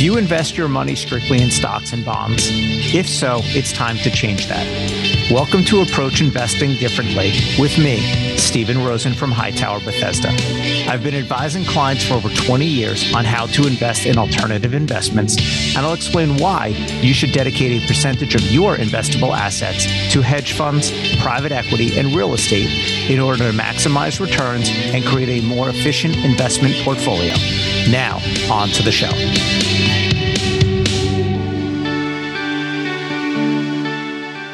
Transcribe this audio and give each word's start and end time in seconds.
Do 0.00 0.06
you 0.06 0.16
invest 0.16 0.56
your 0.56 0.68
money 0.68 0.94
strictly 0.94 1.42
in 1.42 1.50
stocks 1.50 1.92
and 1.92 2.02
bonds? 2.02 2.48
If 2.94 3.06
so, 3.06 3.40
it's 3.42 3.70
time 3.70 3.98
to 3.98 4.10
change 4.10 4.46
that. 4.46 4.66
Welcome 5.30 5.62
to 5.64 5.82
Approach 5.82 6.22
Investing 6.22 6.76
Differently 6.76 7.32
with 7.58 7.76
me, 7.76 8.38
Stephen 8.38 8.82
Rosen 8.82 9.12
from 9.12 9.30
Hightower 9.30 9.78
Bethesda. 9.80 10.30
I've 10.90 11.02
been 11.02 11.14
advising 11.14 11.66
clients 11.66 12.02
for 12.02 12.14
over 12.14 12.30
20 12.30 12.64
years 12.64 13.14
on 13.14 13.26
how 13.26 13.44
to 13.48 13.66
invest 13.66 14.06
in 14.06 14.16
alternative 14.16 14.72
investments, 14.72 15.36
and 15.76 15.84
I'll 15.84 15.92
explain 15.92 16.38
why 16.38 16.68
you 17.02 17.12
should 17.12 17.32
dedicate 17.32 17.82
a 17.82 17.86
percentage 17.86 18.34
of 18.34 18.40
your 18.50 18.78
investable 18.78 19.36
assets 19.36 19.84
to 20.14 20.22
hedge 20.22 20.54
funds, 20.54 20.90
private 21.20 21.52
equity, 21.52 21.98
and 21.98 22.16
real 22.16 22.32
estate 22.32 22.70
in 23.10 23.20
order 23.20 23.52
to 23.52 23.56
maximize 23.56 24.18
returns 24.18 24.70
and 24.72 25.04
create 25.04 25.42
a 25.42 25.46
more 25.46 25.68
efficient 25.68 26.16
investment 26.24 26.74
portfolio. 26.84 27.34
Now, 27.90 28.18
on 28.50 28.70
to 28.70 28.82
the 28.82 28.92
show. 28.92 29.89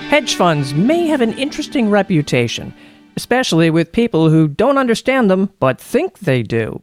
Hedge 0.09 0.37
funds 0.37 0.73
may 0.73 1.09
have 1.09 1.21
an 1.21 1.37
interesting 1.37 1.91
reputation, 1.91 2.73
especially 3.17 3.71
with 3.71 3.91
people 3.91 4.31
who 4.31 4.47
don't 4.47 4.79
understand 4.79 5.29
them 5.29 5.51
but 5.59 5.81
think 5.81 6.21
they 6.21 6.45
do. 6.45 6.81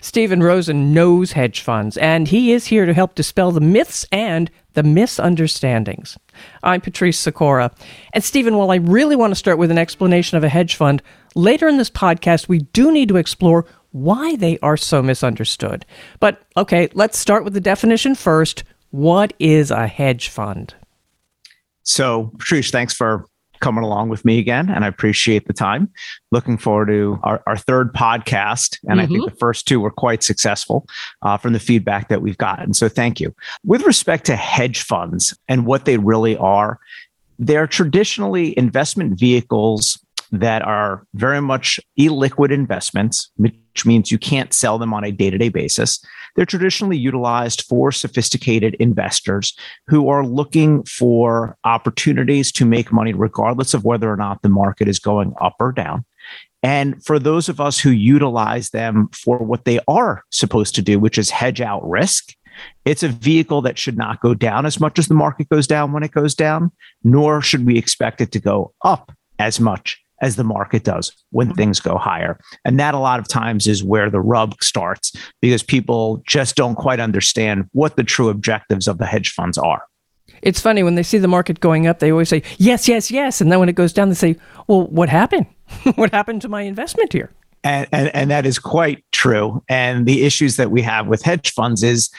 Stephen 0.00 0.42
Rosen 0.42 0.94
knows 0.94 1.32
hedge 1.32 1.60
funds, 1.60 1.98
and 1.98 2.26
he 2.26 2.50
is 2.50 2.66
here 2.66 2.86
to 2.86 2.94
help 2.94 3.14
dispel 3.14 3.52
the 3.52 3.60
myths 3.60 4.06
and 4.10 4.50
the 4.72 4.82
misunderstandings. 4.82 6.18
I'm 6.62 6.80
Patrice 6.80 7.20
Sikora. 7.20 7.70
And 8.14 8.24
Stephen, 8.24 8.56
while 8.56 8.70
I 8.70 8.76
really 8.76 9.16
want 9.16 9.32
to 9.32 9.36
start 9.36 9.58
with 9.58 9.70
an 9.70 9.78
explanation 9.78 10.38
of 10.38 10.42
a 10.42 10.48
hedge 10.48 10.74
fund, 10.74 11.02
later 11.34 11.68
in 11.68 11.76
this 11.76 11.90
podcast, 11.90 12.48
we 12.48 12.60
do 12.72 12.90
need 12.90 13.10
to 13.10 13.16
explore 13.18 13.66
why 13.92 14.34
they 14.34 14.58
are 14.60 14.78
so 14.78 15.02
misunderstood. 15.02 15.84
But 16.20 16.42
okay, 16.56 16.88
let's 16.94 17.18
start 17.18 17.44
with 17.44 17.52
the 17.52 17.60
definition 17.60 18.14
first. 18.14 18.64
What 18.90 19.34
is 19.38 19.70
a 19.70 19.86
hedge 19.86 20.30
fund? 20.30 20.74
So, 21.82 22.32
Patrice, 22.38 22.70
thanks 22.70 22.94
for 22.94 23.26
coming 23.60 23.84
along 23.84 24.08
with 24.08 24.24
me 24.24 24.38
again, 24.38 24.68
and 24.68 24.84
I 24.84 24.88
appreciate 24.88 25.46
the 25.46 25.52
time. 25.52 25.88
Looking 26.32 26.58
forward 26.58 26.88
to 26.88 27.18
our, 27.22 27.42
our 27.46 27.56
third 27.56 27.92
podcast, 27.94 28.78
and 28.82 28.92
mm-hmm. 28.92 29.00
I 29.00 29.06
think 29.06 29.20
mm-hmm. 29.20 29.30
the 29.30 29.38
first 29.38 29.66
two 29.66 29.80
were 29.80 29.90
quite 29.90 30.22
successful 30.22 30.86
uh, 31.22 31.36
from 31.36 31.52
the 31.52 31.60
feedback 31.60 32.08
that 32.08 32.22
we've 32.22 32.38
gotten. 32.38 32.74
So, 32.74 32.88
thank 32.88 33.20
you. 33.20 33.34
With 33.64 33.82
respect 33.82 34.26
to 34.26 34.36
hedge 34.36 34.82
funds 34.82 35.36
and 35.48 35.64
what 35.64 35.84
they 35.84 35.96
really 35.96 36.36
are, 36.36 36.78
they're 37.38 37.66
traditionally 37.66 38.56
investment 38.58 39.18
vehicles 39.18 39.98
that 40.32 40.62
are 40.62 41.06
very 41.14 41.40
much 41.40 41.78
illiquid 41.98 42.50
investments, 42.50 43.30
which 43.72 43.86
means 43.86 44.10
you 44.10 44.18
can't 44.18 44.52
sell 44.52 44.78
them 44.78 44.92
on 44.92 45.04
a 45.04 45.12
day 45.12 45.30
to 45.30 45.38
day 45.38 45.48
basis. 45.48 46.04
They're 46.34 46.46
traditionally 46.46 46.96
utilized 46.96 47.62
for 47.62 47.92
sophisticated 47.92 48.74
investors 48.74 49.56
who 49.86 50.08
are 50.08 50.24
looking 50.24 50.82
for 50.84 51.56
opportunities 51.64 52.52
to 52.52 52.64
make 52.64 52.92
money, 52.92 53.12
regardless 53.12 53.74
of 53.74 53.84
whether 53.84 54.10
or 54.10 54.16
not 54.16 54.42
the 54.42 54.48
market 54.48 54.88
is 54.88 54.98
going 54.98 55.34
up 55.40 55.56
or 55.60 55.72
down. 55.72 56.04
And 56.62 57.04
for 57.04 57.18
those 57.18 57.48
of 57.48 57.60
us 57.60 57.78
who 57.78 57.90
utilize 57.90 58.70
them 58.70 59.08
for 59.12 59.38
what 59.38 59.64
they 59.64 59.80
are 59.88 60.22
supposed 60.30 60.74
to 60.76 60.82
do, 60.82 60.98
which 60.98 61.18
is 61.18 61.30
hedge 61.30 61.60
out 61.60 61.86
risk, 61.88 62.34
it's 62.84 63.02
a 63.02 63.08
vehicle 63.08 63.62
that 63.62 63.78
should 63.78 63.96
not 63.96 64.20
go 64.20 64.34
down 64.34 64.66
as 64.66 64.78
much 64.78 64.98
as 64.98 65.08
the 65.08 65.14
market 65.14 65.48
goes 65.48 65.66
down 65.66 65.92
when 65.92 66.02
it 66.02 66.12
goes 66.12 66.34
down, 66.34 66.70
nor 67.02 67.40
should 67.40 67.66
we 67.66 67.78
expect 67.78 68.20
it 68.20 68.30
to 68.32 68.38
go 68.38 68.74
up 68.84 69.12
as 69.38 69.58
much 69.58 70.01
as 70.22 70.36
the 70.36 70.44
market 70.44 70.84
does 70.84 71.12
when 71.30 71.48
mm-hmm. 71.48 71.56
things 71.56 71.80
go 71.80 71.98
higher. 71.98 72.38
And 72.64 72.80
that 72.80 72.94
a 72.94 72.98
lot 72.98 73.18
of 73.18 73.28
times 73.28 73.66
is 73.66 73.84
where 73.84 74.08
the 74.08 74.20
rub 74.20 74.54
starts 74.62 75.12
because 75.42 75.62
people 75.62 76.22
just 76.26 76.56
don't 76.56 76.76
quite 76.76 77.00
understand 77.00 77.68
what 77.72 77.96
the 77.96 78.04
true 78.04 78.28
objectives 78.30 78.88
of 78.88 78.98
the 78.98 79.06
hedge 79.06 79.32
funds 79.32 79.58
are. 79.58 79.82
It's 80.40 80.60
funny 80.60 80.82
when 80.82 80.94
they 80.94 81.02
see 81.02 81.18
the 81.18 81.28
market 81.28 81.60
going 81.60 81.86
up, 81.86 81.98
they 81.98 82.10
always 82.10 82.28
say, 82.28 82.42
yes, 82.56 82.88
yes, 82.88 83.10
yes. 83.10 83.40
And 83.40 83.52
then 83.52 83.60
when 83.60 83.68
it 83.68 83.74
goes 83.74 83.92
down, 83.92 84.08
they 84.08 84.14
say, 84.14 84.36
well, 84.66 84.86
what 84.86 85.08
happened? 85.08 85.46
what 85.96 86.10
happened 86.12 86.40
to 86.42 86.48
my 86.48 86.62
investment 86.62 87.12
here? 87.12 87.30
And, 87.64 87.86
and, 87.92 88.14
and 88.14 88.30
that 88.30 88.46
is 88.46 88.58
quite 88.58 89.04
true. 89.12 89.62
And 89.68 90.06
the 90.06 90.24
issues 90.24 90.56
that 90.56 90.70
we 90.70 90.82
have 90.82 91.06
with 91.06 91.22
hedge 91.22 91.52
funds 91.52 91.82
is 91.82 92.10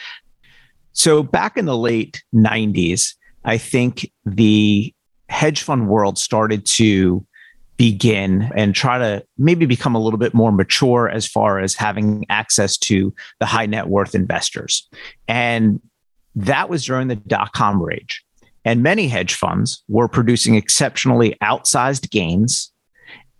so 0.93 1.23
back 1.23 1.57
in 1.57 1.65
the 1.65 1.77
late 1.77 2.23
90s, 2.33 3.15
I 3.43 3.57
think 3.57 4.09
the 4.25 4.93
hedge 5.27 5.63
fund 5.63 5.89
world 5.89 6.17
started 6.17 6.65
to 6.65 7.25
begin 7.77 8.51
and 8.55 8.75
try 8.75 8.97
to 8.97 9.25
maybe 9.37 9.65
become 9.65 9.95
a 9.95 9.99
little 9.99 10.19
bit 10.19 10.33
more 10.33 10.51
mature 10.51 11.09
as 11.09 11.27
far 11.27 11.59
as 11.59 11.73
having 11.73 12.25
access 12.29 12.77
to 12.77 13.13
the 13.39 13.45
high 13.45 13.65
net 13.65 13.87
worth 13.87 14.15
investors. 14.15 14.87
And 15.27 15.81
that 16.35 16.69
was 16.69 16.85
during 16.85 17.07
the 17.07 17.15
dot 17.15 17.53
com 17.53 17.81
rage. 17.81 18.23
And 18.65 18.81
many 18.81 19.07
hedge 19.07 19.33
funds 19.33 19.83
were 19.87 20.07
producing 20.07 20.55
exceptionally 20.55 21.35
outsized 21.41 22.09
gains. 22.09 22.71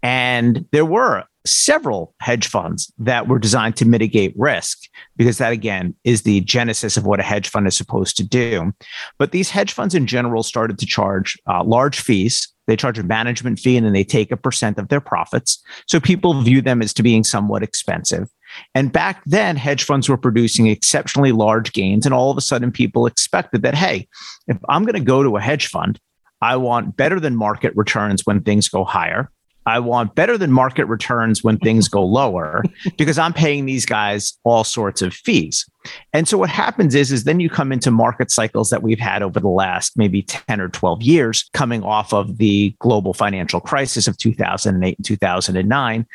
And 0.01 0.65
there 0.71 0.85
were 0.85 1.23
several 1.45 2.13
hedge 2.19 2.47
funds 2.47 2.91
that 2.97 3.27
were 3.27 3.39
designed 3.39 3.75
to 3.75 3.85
mitigate 3.85 4.33
risk 4.37 4.79
because 5.17 5.37
that 5.37 5.51
again 5.51 5.93
is 6.03 6.21
the 6.21 6.39
genesis 6.41 6.95
of 6.95 7.05
what 7.05 7.19
a 7.19 7.23
hedge 7.23 7.49
fund 7.49 7.67
is 7.67 7.75
supposed 7.75 8.15
to 8.15 8.23
do 8.23 8.71
but 9.17 9.31
these 9.31 9.49
hedge 9.49 9.73
funds 9.73 9.93
in 9.93 10.07
general 10.07 10.41
started 10.41 10.79
to 10.79 10.85
charge 10.85 11.37
uh, 11.49 11.61
large 11.63 11.99
fees 11.99 12.52
they 12.67 12.75
charge 12.75 12.97
a 12.97 13.03
management 13.03 13.59
fee 13.59 13.77
and 13.77 13.85
then 13.85 13.93
they 13.93 14.03
take 14.03 14.31
a 14.31 14.37
percent 14.37 14.77
of 14.77 14.87
their 14.87 15.01
profits. 15.01 15.61
So 15.87 15.99
people 15.99 16.41
view 16.41 16.61
them 16.61 16.81
as 16.81 16.93
to 16.93 17.03
being 17.03 17.23
somewhat 17.23 17.63
expensive. 17.63 18.29
And 18.75 18.91
back 18.91 19.21
then, 19.25 19.55
hedge 19.55 19.83
funds 19.83 20.07
were 20.07 20.17
producing 20.17 20.67
exceptionally 20.67 21.31
large 21.31 21.73
gains. 21.73 22.05
And 22.05 22.13
all 22.13 22.31
of 22.31 22.37
a 22.37 22.41
sudden, 22.41 22.71
people 22.71 23.05
expected 23.05 23.63
that, 23.63 23.75
hey, 23.75 24.07
if 24.47 24.57
I'm 24.69 24.83
going 24.83 24.93
to 24.93 25.01
go 25.01 25.23
to 25.23 25.37
a 25.37 25.41
hedge 25.41 25.67
fund, 25.67 25.99
I 26.41 26.57
want 26.57 26.97
better 26.97 27.19
than 27.19 27.35
market 27.35 27.73
returns 27.75 28.25
when 28.25 28.41
things 28.41 28.69
go 28.69 28.83
higher. 28.83 29.31
I 29.65 29.79
want 29.79 30.15
better 30.15 30.37
than 30.37 30.51
market 30.51 30.85
returns 30.85 31.43
when 31.43 31.57
things 31.57 31.87
go 31.87 32.03
lower 32.03 32.63
because 32.97 33.17
I'm 33.17 33.33
paying 33.33 33.65
these 33.65 33.85
guys 33.85 34.37
all 34.43 34.63
sorts 34.63 35.01
of 35.01 35.13
fees. 35.13 35.65
And 36.13 36.27
so 36.27 36.37
what 36.37 36.49
happens 36.49 36.95
is 36.95 37.11
is 37.11 37.23
then 37.23 37.39
you 37.39 37.49
come 37.49 37.71
into 37.71 37.91
market 37.91 38.31
cycles 38.31 38.69
that 38.69 38.83
we've 38.83 38.99
had 38.99 39.21
over 39.21 39.39
the 39.39 39.49
last 39.49 39.97
maybe 39.97 40.23
10 40.23 40.61
or 40.61 40.69
12 40.69 41.01
years 41.01 41.49
coming 41.53 41.83
off 41.83 42.13
of 42.13 42.37
the 42.37 42.75
global 42.79 43.13
financial 43.13 43.59
crisis 43.59 44.07
of 44.07 44.17
2008 44.17 44.97
and 44.97 45.05
2009. 45.05 46.05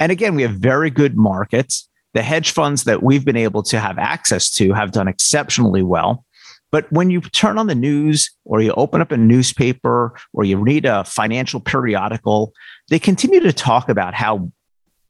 And 0.00 0.12
again, 0.12 0.34
we 0.34 0.42
have 0.42 0.52
very 0.52 0.90
good 0.90 1.16
markets. 1.16 1.88
The 2.14 2.22
hedge 2.22 2.52
funds 2.52 2.84
that 2.84 3.02
we've 3.02 3.24
been 3.24 3.36
able 3.36 3.62
to 3.64 3.78
have 3.78 3.98
access 3.98 4.50
to 4.52 4.72
have 4.72 4.92
done 4.92 5.08
exceptionally 5.08 5.82
well. 5.82 6.24
But 6.70 6.90
when 6.92 7.10
you 7.10 7.20
turn 7.20 7.58
on 7.58 7.66
the 7.66 7.74
news 7.74 8.30
or 8.44 8.60
you 8.60 8.72
open 8.72 9.00
up 9.00 9.12
a 9.12 9.16
newspaper 9.16 10.14
or 10.32 10.44
you 10.44 10.58
read 10.58 10.84
a 10.84 11.04
financial 11.04 11.60
periodical, 11.60 12.52
they 12.88 12.98
continue 12.98 13.40
to 13.40 13.52
talk 13.52 13.88
about 13.88 14.14
how 14.14 14.50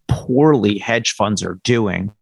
poorly 0.06 0.78
hedge 0.78 1.12
funds 1.12 1.42
are 1.42 1.58
doing 1.64 2.12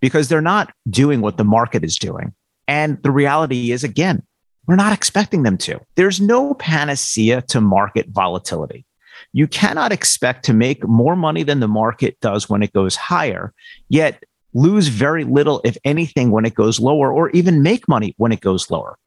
because 0.00 0.28
they're 0.28 0.40
not 0.40 0.74
doing 0.90 1.20
what 1.20 1.36
the 1.38 1.44
market 1.44 1.84
is 1.84 1.98
doing. 1.98 2.34
And 2.68 3.02
the 3.02 3.10
reality 3.10 3.72
is, 3.72 3.84
again, 3.84 4.22
we're 4.66 4.76
not 4.76 4.92
expecting 4.92 5.42
them 5.42 5.58
to. 5.58 5.80
There's 5.96 6.20
no 6.20 6.54
panacea 6.54 7.42
to 7.42 7.60
market 7.60 8.08
volatility. 8.08 8.84
You 9.32 9.46
cannot 9.46 9.92
expect 9.92 10.44
to 10.46 10.52
make 10.52 10.86
more 10.86 11.16
money 11.16 11.42
than 11.42 11.60
the 11.60 11.68
market 11.68 12.20
does 12.20 12.48
when 12.48 12.62
it 12.62 12.72
goes 12.72 12.96
higher, 12.96 13.52
yet 13.88 14.24
lose 14.54 14.88
very 14.88 15.24
little, 15.24 15.60
if 15.64 15.76
anything, 15.84 16.30
when 16.30 16.44
it 16.44 16.54
goes 16.54 16.80
lower, 16.80 17.12
or 17.12 17.30
even 17.30 17.62
make 17.62 17.88
money 17.88 18.14
when 18.18 18.32
it 18.32 18.40
goes 18.40 18.70
lower. 18.70 18.98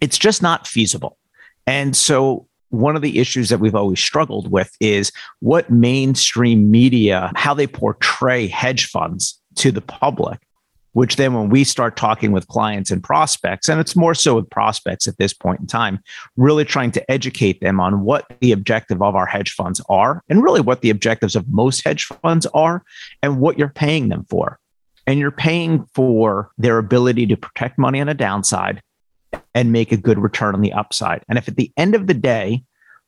It's 0.00 0.18
just 0.18 0.42
not 0.42 0.66
feasible. 0.66 1.18
And 1.66 1.96
so 1.96 2.46
one 2.70 2.96
of 2.96 3.02
the 3.02 3.18
issues 3.18 3.48
that 3.48 3.60
we've 3.60 3.74
always 3.74 4.00
struggled 4.00 4.50
with 4.50 4.70
is 4.80 5.12
what 5.40 5.70
mainstream 5.70 6.70
media, 6.70 7.32
how 7.36 7.54
they 7.54 7.66
portray 7.66 8.46
hedge 8.46 8.86
funds 8.86 9.40
to 9.56 9.72
the 9.72 9.80
public, 9.80 10.40
which 10.92 11.16
then 11.16 11.34
when 11.34 11.48
we 11.48 11.64
start 11.64 11.96
talking 11.96 12.32
with 12.32 12.48
clients 12.48 12.90
and 12.90 13.02
prospects, 13.02 13.68
and 13.68 13.80
it's 13.80 13.96
more 13.96 14.14
so 14.14 14.34
with 14.36 14.50
prospects 14.50 15.06
at 15.06 15.18
this 15.18 15.32
point 15.32 15.60
in 15.60 15.66
time, 15.66 15.98
really 16.36 16.64
trying 16.64 16.90
to 16.90 17.10
educate 17.10 17.60
them 17.60 17.80
on 17.80 18.02
what 18.02 18.26
the 18.40 18.52
objective 18.52 19.02
of 19.02 19.14
our 19.14 19.26
hedge 19.26 19.52
funds 19.52 19.80
are 19.88 20.22
and 20.28 20.42
really 20.42 20.60
what 20.60 20.80
the 20.80 20.90
objectives 20.90 21.36
of 21.36 21.48
most 21.48 21.84
hedge 21.84 22.04
funds 22.04 22.46
are 22.54 22.82
and 23.22 23.40
what 23.40 23.58
you're 23.58 23.68
paying 23.68 24.08
them 24.08 24.24
for. 24.28 24.58
And 25.06 25.18
you're 25.20 25.30
paying 25.30 25.86
for 25.94 26.50
their 26.58 26.78
ability 26.78 27.26
to 27.28 27.36
protect 27.36 27.78
money 27.78 28.00
on 28.00 28.08
a 28.08 28.14
downside 28.14 28.82
and 29.54 29.72
make 29.72 29.92
a 29.92 29.96
good 29.96 30.18
return 30.18 30.54
on 30.54 30.60
the 30.60 30.72
upside. 30.72 31.22
And 31.28 31.38
if 31.38 31.48
at 31.48 31.56
the 31.56 31.72
end 31.76 31.94
of 31.94 32.06
the 32.06 32.14
day, 32.14 32.62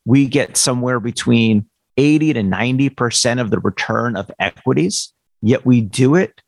we 0.05 0.27
get 0.27 0.57
somewhere 0.57 1.01
between 1.01 1.67
80 1.97 2.35
to 2.35 2.43
90% 2.43 3.41
of 3.41 3.51
the 3.51 3.59
return 3.59 4.17
of 4.17 4.31
equities, 4.39 5.13
yet 5.43 5.67
we 5.67 5.81
do 5.81 6.15
it 6.15 6.41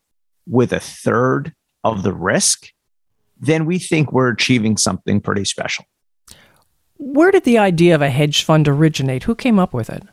with 0.47 0.73
a 0.73 0.79
third 0.79 1.53
of 1.83 2.03
the 2.03 2.13
risk, 2.13 2.71
then 3.39 3.65
we 3.65 3.77
think 3.77 4.11
we're 4.11 4.29
achieving 4.29 4.77
something 4.77 5.19
pretty 5.19 5.45
special. 5.45 5.85
Where 6.97 7.31
did 7.31 7.43
the 7.43 7.57
idea 7.57 7.95
of 7.95 8.01
a 8.01 8.09
hedge 8.09 8.43
fund 8.43 8.67
originate? 8.67 9.23
Who 9.23 9.35
came 9.35 9.59
up 9.59 9.73
with 9.73 9.89
it? 9.89 10.03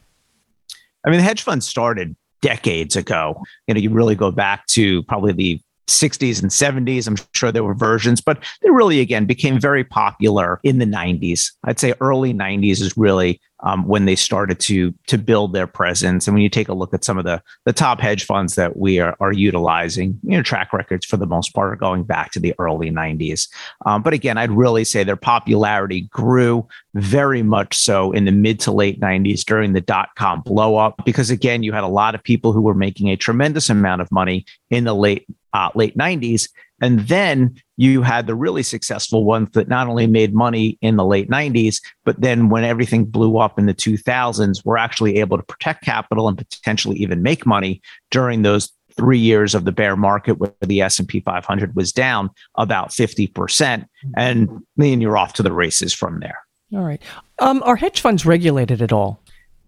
I 1.07 1.11
mean, 1.11 1.19
the 1.19 1.25
hedge 1.25 1.43
fund 1.43 1.63
started 1.63 2.17
decades 2.43 2.97
ago. 2.97 3.43
You 3.67 3.75
know, 3.75 3.81
you 3.81 3.91
really 3.91 4.15
go 4.15 4.31
back 4.31 4.67
to 4.69 5.03
probably 5.05 5.33
the 5.33 5.61
60s 5.89 6.43
and 6.43 6.51
70s. 6.51 7.09
I'm 7.09 7.17
sure 7.35 7.51
there 7.51 7.65
were 7.65 7.75
versions, 7.75 8.21
but 8.21 8.45
they 8.63 8.71
really, 8.71 9.01
again, 9.01 9.25
became 9.25 9.59
very 9.59 9.85
popular 9.85 10.61
in 10.63 10.79
the 10.79 10.85
90s. 10.85 11.51
I'd 11.65 11.81
say 11.81 11.95
early 12.01 12.33
90s 12.35 12.81
is 12.83 12.97
really 12.97 13.41
um, 13.61 13.87
when 13.87 14.05
they 14.05 14.17
started 14.17 14.61
to 14.61 14.95
to 15.07 15.19
build 15.19 15.53
their 15.53 15.67
presence. 15.67 16.27
And 16.27 16.35
when 16.35 16.43
you 16.43 16.49
take 16.49 16.69
a 16.69 16.75
look 16.75 16.95
at 16.95 17.05
some 17.05 17.19
of 17.19 17.25
the 17.25 17.43
the 17.65 17.73
top 17.73 18.01
hedge 18.01 18.25
funds 18.25 18.55
that 18.55 18.77
we 18.77 19.01
are, 19.01 19.17
are 19.21 19.33
utilizing, 19.33 20.19
you 20.23 20.37
know, 20.37 20.43
track 20.43 20.73
records 20.73 21.05
for 21.05 21.17
the 21.17 21.27
most 21.27 21.55
part 21.55 21.73
are 21.73 21.77
going 21.77 22.05
back 22.05 22.31
to 22.33 22.41
the 22.41 22.55
early 22.59 22.91
90s. 22.91 23.49
Um, 23.87 24.03
but 24.03 24.13
again, 24.13 24.39
I'd 24.39 24.51
really 24.51 24.85
say 24.85 25.05
their 25.05 25.17
popularity 25.17 26.03
grew 26.03 26.67
very 26.95 27.43
much 27.43 27.77
so 27.77 28.13
in 28.13 28.25
the 28.25 28.33
mid 28.33 28.61
to 28.61 28.73
late 28.73 29.01
90s 29.01 29.45
during 29.45 29.73
the 29.73 29.81
dot 29.81 30.11
com 30.17 30.41
blow 30.43 30.77
up, 30.77 31.05
because 31.05 31.31
again, 31.31 31.63
you 31.63 31.73
had 31.73 31.85
a 31.85 31.89
lot 31.89 32.15
of 32.15 32.23
people 32.23 32.53
who 32.53 32.61
were 32.63 32.75
making 32.75 33.09
a 33.09 33.17
tremendous 33.17 33.71
amount 33.71 34.03
of 34.03 34.11
money 34.11 34.45
in 34.71 34.85
the 34.85 34.95
late 34.95 35.27
uh, 35.53 35.71
late 35.75 35.97
90s 35.97 36.49
and 36.81 37.01
then 37.01 37.61
you 37.77 38.03
had 38.03 38.27
the 38.27 38.35
really 38.35 38.63
successful 38.63 39.25
ones 39.25 39.49
that 39.53 39.69
not 39.69 39.89
only 39.89 40.07
made 40.07 40.35
money 40.35 40.79
in 40.81 40.97
the 40.97 41.05
late 41.05 41.29
90s, 41.29 41.81
but 42.05 42.21
then 42.21 42.49
when 42.49 42.65
everything 42.65 43.05
blew 43.05 43.39
up 43.39 43.59
in 43.59 43.67
the 43.67 43.75
2000s, 43.75 44.65
were 44.65 44.79
actually 44.79 45.19
able 45.19 45.37
to 45.37 45.43
protect 45.43 45.85
capital 45.85 46.29
and 46.29 46.39
potentially 46.39 46.97
even 46.97 47.23
make 47.23 47.47
money 47.47 47.81
during 48.11 48.43
those 48.43 48.73
three 48.97 49.19
years 49.19 49.55
of 49.55 49.65
the 49.65 49.73
bear 49.73 49.97
market 49.97 50.39
where 50.39 50.53
the 50.61 50.81
S&P 50.81 51.21
500 51.21 51.77
was 51.77 51.93
down 51.93 52.31
about 52.57 52.91
50%. 52.91 53.87
And 54.17 54.49
then 54.77 55.01
you're 55.01 55.17
off 55.17 55.35
to 55.35 55.43
the 55.43 55.53
races 55.53 55.95
from 55.95 56.21
there. 56.21 56.39
All 56.73 56.83
right. 56.83 57.01
Um, 57.39 57.63
are 57.65 57.77
hedge 57.77 58.01
funds 58.01 58.27
regulated 58.27 58.83
at 58.83 58.93
all? 58.93 59.21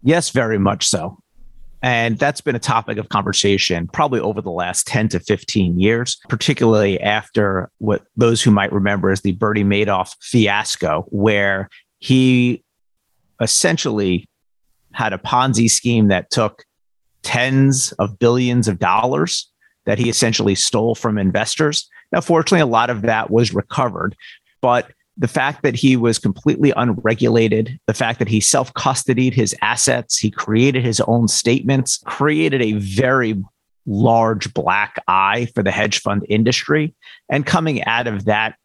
Yes, 0.03 0.29
very 0.31 0.59
much 0.59 0.87
so. 0.87 1.17
And 1.83 2.19
that's 2.19 2.41
been 2.41 2.55
a 2.55 2.59
topic 2.59 2.97
of 2.97 3.09
conversation 3.09 3.87
probably 3.87 4.19
over 4.19 4.41
the 4.41 4.51
last 4.51 4.85
10 4.87 5.09
to 5.09 5.19
15 5.19 5.79
years, 5.79 6.19
particularly 6.29 6.99
after 6.99 7.71
what 7.79 8.03
those 8.15 8.41
who 8.41 8.51
might 8.51 8.71
remember 8.71 9.09
as 9.09 9.21
the 9.21 9.31
Bernie 9.31 9.63
Madoff 9.63 10.15
fiasco, 10.21 11.05
where 11.09 11.69
he 11.99 12.63
essentially 13.41 14.27
had 14.93 15.13
a 15.13 15.17
Ponzi 15.17 15.69
scheme 15.69 16.09
that 16.09 16.29
took 16.29 16.63
tens 17.23 17.91
of 17.93 18.19
billions 18.19 18.67
of 18.67 18.79
dollars 18.79 19.49
that 19.85 19.97
he 19.97 20.09
essentially 20.09 20.55
stole 20.55 20.95
from 20.95 21.17
investors. 21.17 21.89
Now, 22.11 22.21
fortunately, 22.21 22.61
a 22.61 22.65
lot 22.65 22.89
of 22.89 23.01
that 23.03 23.31
was 23.31 23.53
recovered, 23.53 24.15
but 24.61 24.91
the 25.21 25.27
fact 25.27 25.61
that 25.61 25.75
he 25.75 25.95
was 25.95 26.17
completely 26.17 26.73
unregulated, 26.75 27.79
the 27.85 27.93
fact 27.93 28.17
that 28.17 28.27
he 28.27 28.41
self 28.41 28.73
custodied 28.73 29.33
his 29.33 29.55
assets, 29.61 30.17
he 30.17 30.31
created 30.31 30.83
his 30.83 30.99
own 31.01 31.27
statements, 31.27 31.99
created 32.05 32.59
a 32.59 32.73
very 32.73 33.41
large 33.85 34.51
black 34.55 34.95
eye 35.07 35.47
for 35.53 35.61
the 35.61 35.69
hedge 35.69 35.99
fund 36.01 36.25
industry. 36.27 36.95
And 37.29 37.45
coming 37.45 37.83
out 37.83 38.07
of 38.07 38.25
that, 38.25 38.55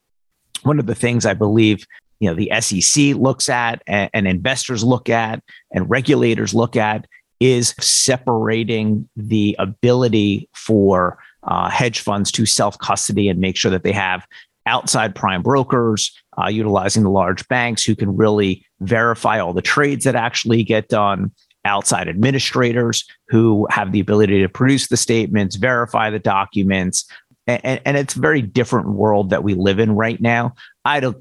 one 0.63 0.79
of 0.79 0.87
the 0.87 0.95
things 0.95 1.27
I 1.27 1.35
believe 1.35 1.87
you 2.21 2.31
know 2.31 2.35
the 2.35 2.51
SEC 2.61 3.15
looks 3.17 3.51
at 3.51 3.83
and, 3.87 4.09
and 4.15 4.27
investors 4.27 4.83
look 4.83 5.11
at 5.11 5.43
and 5.71 5.91
regulators 5.91 6.55
look 6.55 6.75
at 6.75 7.07
is 7.39 7.75
separating 7.79 9.07
the 9.15 9.55
ability 9.59 10.49
for 10.55 11.19
uh, 11.43 11.69
hedge 11.69 12.01
funds 12.01 12.33
to 12.33 12.47
self 12.47 12.79
custody 12.79 13.29
and 13.29 13.39
make 13.39 13.59
sure 13.59 13.71
that 13.71 13.83
they 13.83 13.93
have 13.93 14.27
outside 14.67 15.15
prime 15.15 15.43
brokers, 15.43 16.13
uh, 16.41 16.49
utilizing 16.49 17.03
the 17.03 17.11
large 17.11 17.47
banks 17.49 17.85
who 17.85 17.97
can 17.97 18.17
really 18.17 18.65
verify 18.81 19.39
all 19.39 19.53
the 19.53 19.63
trades 19.63 20.05
that 20.05 20.17
actually 20.17 20.63
get 20.63 20.89
done, 20.89 21.31
outside 21.65 22.09
administrators 22.09 23.05
who 23.29 23.67
have 23.71 23.93
the 23.93 24.01
ability 24.01 24.41
to 24.41 24.49
produce 24.49 24.89
the 24.89 24.97
statements, 24.97 25.57
verify 25.57 26.11
the 26.11 26.19
documents. 26.19 27.05
And, 27.47 27.81
and 27.85 27.97
it's 27.97 28.17
a 28.17 28.21
very 28.21 28.43
different 28.43 28.91
world 28.91 29.31
that 29.31 29.45
we 29.45 29.55
live 29.55 29.79
in 29.79 29.93
right 29.93 30.21
now. 30.21 30.55
I 30.85 31.01
don't, 31.01 31.17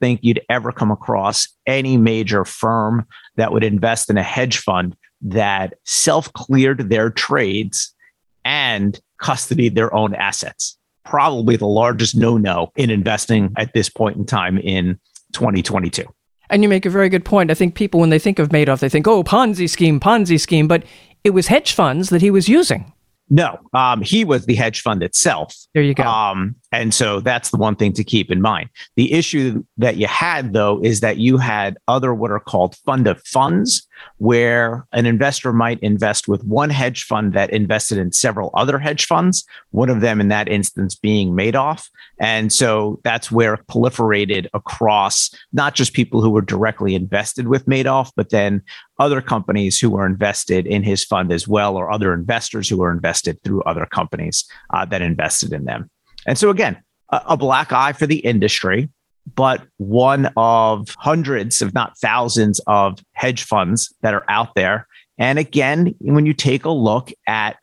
think 0.00 0.20
you'd 0.22 0.40
ever 0.48 0.72
come 0.72 0.90
across 0.90 1.48
any 1.66 1.98
major 1.98 2.46
firm 2.46 3.04
that 3.34 3.52
would 3.52 3.62
invest 3.62 4.08
in 4.08 4.16
a 4.16 4.22
hedge 4.22 4.56
fund 4.56 4.96
that 5.20 5.74
self 5.84 6.32
cleared 6.32 6.88
their 6.88 7.10
trades 7.10 7.94
and 8.42 8.98
custodied 9.20 9.74
their 9.74 9.92
own 9.92 10.14
assets 10.14 10.78
probably 11.06 11.56
the 11.56 11.66
largest 11.66 12.16
no 12.16 12.36
no 12.36 12.72
in 12.76 12.90
investing 12.90 13.52
at 13.56 13.72
this 13.72 13.88
point 13.88 14.16
in 14.16 14.26
time 14.26 14.58
in 14.58 14.98
2022. 15.32 16.04
And 16.50 16.62
you 16.62 16.68
make 16.68 16.86
a 16.86 16.90
very 16.90 17.08
good 17.08 17.24
point. 17.24 17.50
I 17.50 17.54
think 17.54 17.74
people, 17.74 18.00
when 18.00 18.10
they 18.10 18.18
think 18.18 18.38
of 18.38 18.50
Madoff, 18.50 18.80
they 18.80 18.88
think, 18.88 19.08
oh, 19.08 19.24
Ponzi 19.24 19.68
scheme, 19.68 19.98
Ponzi 19.98 20.40
scheme. 20.40 20.68
But 20.68 20.84
it 21.24 21.30
was 21.30 21.48
hedge 21.48 21.72
funds 21.72 22.10
that 22.10 22.22
he 22.22 22.30
was 22.30 22.48
using. 22.48 22.92
No, 23.28 23.58
um, 23.72 24.02
he 24.02 24.24
was 24.24 24.46
the 24.46 24.54
hedge 24.54 24.80
fund 24.80 25.02
itself. 25.02 25.54
There 25.74 25.82
you 25.82 25.94
go. 25.94 26.04
Um, 26.04 26.54
and 26.76 26.92
so 26.92 27.20
that's 27.20 27.50
the 27.50 27.56
one 27.56 27.74
thing 27.74 27.92
to 27.94 28.04
keep 28.04 28.30
in 28.30 28.42
mind. 28.42 28.68
The 28.96 29.12
issue 29.12 29.64
that 29.78 29.96
you 29.96 30.06
had, 30.06 30.52
though, 30.52 30.80
is 30.82 31.00
that 31.00 31.16
you 31.16 31.38
had 31.38 31.78
other 31.88 32.14
what 32.14 32.30
are 32.30 32.38
called 32.38 32.76
fund 32.84 33.06
of 33.06 33.20
funds, 33.26 33.86
where 34.18 34.86
an 34.92 35.06
investor 35.06 35.54
might 35.54 35.80
invest 35.80 36.28
with 36.28 36.44
one 36.44 36.68
hedge 36.68 37.04
fund 37.04 37.32
that 37.32 37.50
invested 37.50 37.96
in 37.96 38.12
several 38.12 38.50
other 38.54 38.78
hedge 38.78 39.06
funds, 39.06 39.44
one 39.70 39.88
of 39.88 40.02
them 40.02 40.20
in 40.20 40.28
that 40.28 40.48
instance 40.48 40.94
being 40.94 41.32
Madoff. 41.32 41.88
And 42.20 42.52
so 42.52 43.00
that's 43.04 43.32
where 43.32 43.54
it 43.54 43.66
proliferated 43.68 44.46
across 44.52 45.30
not 45.54 45.74
just 45.74 45.94
people 45.94 46.20
who 46.20 46.30
were 46.30 46.42
directly 46.42 46.94
invested 46.94 47.48
with 47.48 47.64
Madoff, 47.66 48.12
but 48.16 48.28
then 48.28 48.62
other 48.98 49.22
companies 49.22 49.80
who 49.80 49.90
were 49.90 50.06
invested 50.06 50.66
in 50.66 50.82
his 50.82 51.04
fund 51.04 51.32
as 51.32 51.48
well, 51.48 51.76
or 51.76 51.90
other 51.90 52.12
investors 52.12 52.68
who 52.68 52.76
were 52.76 52.92
invested 52.92 53.42
through 53.42 53.62
other 53.62 53.86
companies 53.86 54.44
uh, 54.74 54.84
that 54.84 55.00
invested 55.00 55.52
in 55.54 55.64
them. 55.64 55.90
And 56.26 56.36
so, 56.38 56.50
again, 56.50 56.76
a, 57.10 57.22
a 57.28 57.36
black 57.36 57.72
eye 57.72 57.92
for 57.92 58.06
the 58.06 58.18
industry, 58.18 58.90
but 59.34 59.62
one 59.78 60.30
of 60.36 60.88
hundreds, 60.98 61.62
if 61.62 61.72
not 61.72 61.98
thousands, 61.98 62.60
of 62.66 62.98
hedge 63.12 63.42
funds 63.42 63.94
that 64.02 64.14
are 64.14 64.24
out 64.28 64.54
there. 64.54 64.86
And 65.18 65.38
again, 65.38 65.94
when 66.00 66.26
you 66.26 66.34
take 66.34 66.64
a 66.64 66.70
look 66.70 67.10
at 67.26 67.56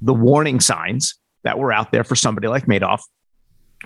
the 0.00 0.14
warning 0.14 0.60
signs 0.60 1.14
that 1.44 1.58
were 1.58 1.72
out 1.72 1.92
there 1.92 2.04
for 2.04 2.14
somebody 2.14 2.48
like 2.48 2.66
Madoff, 2.66 3.02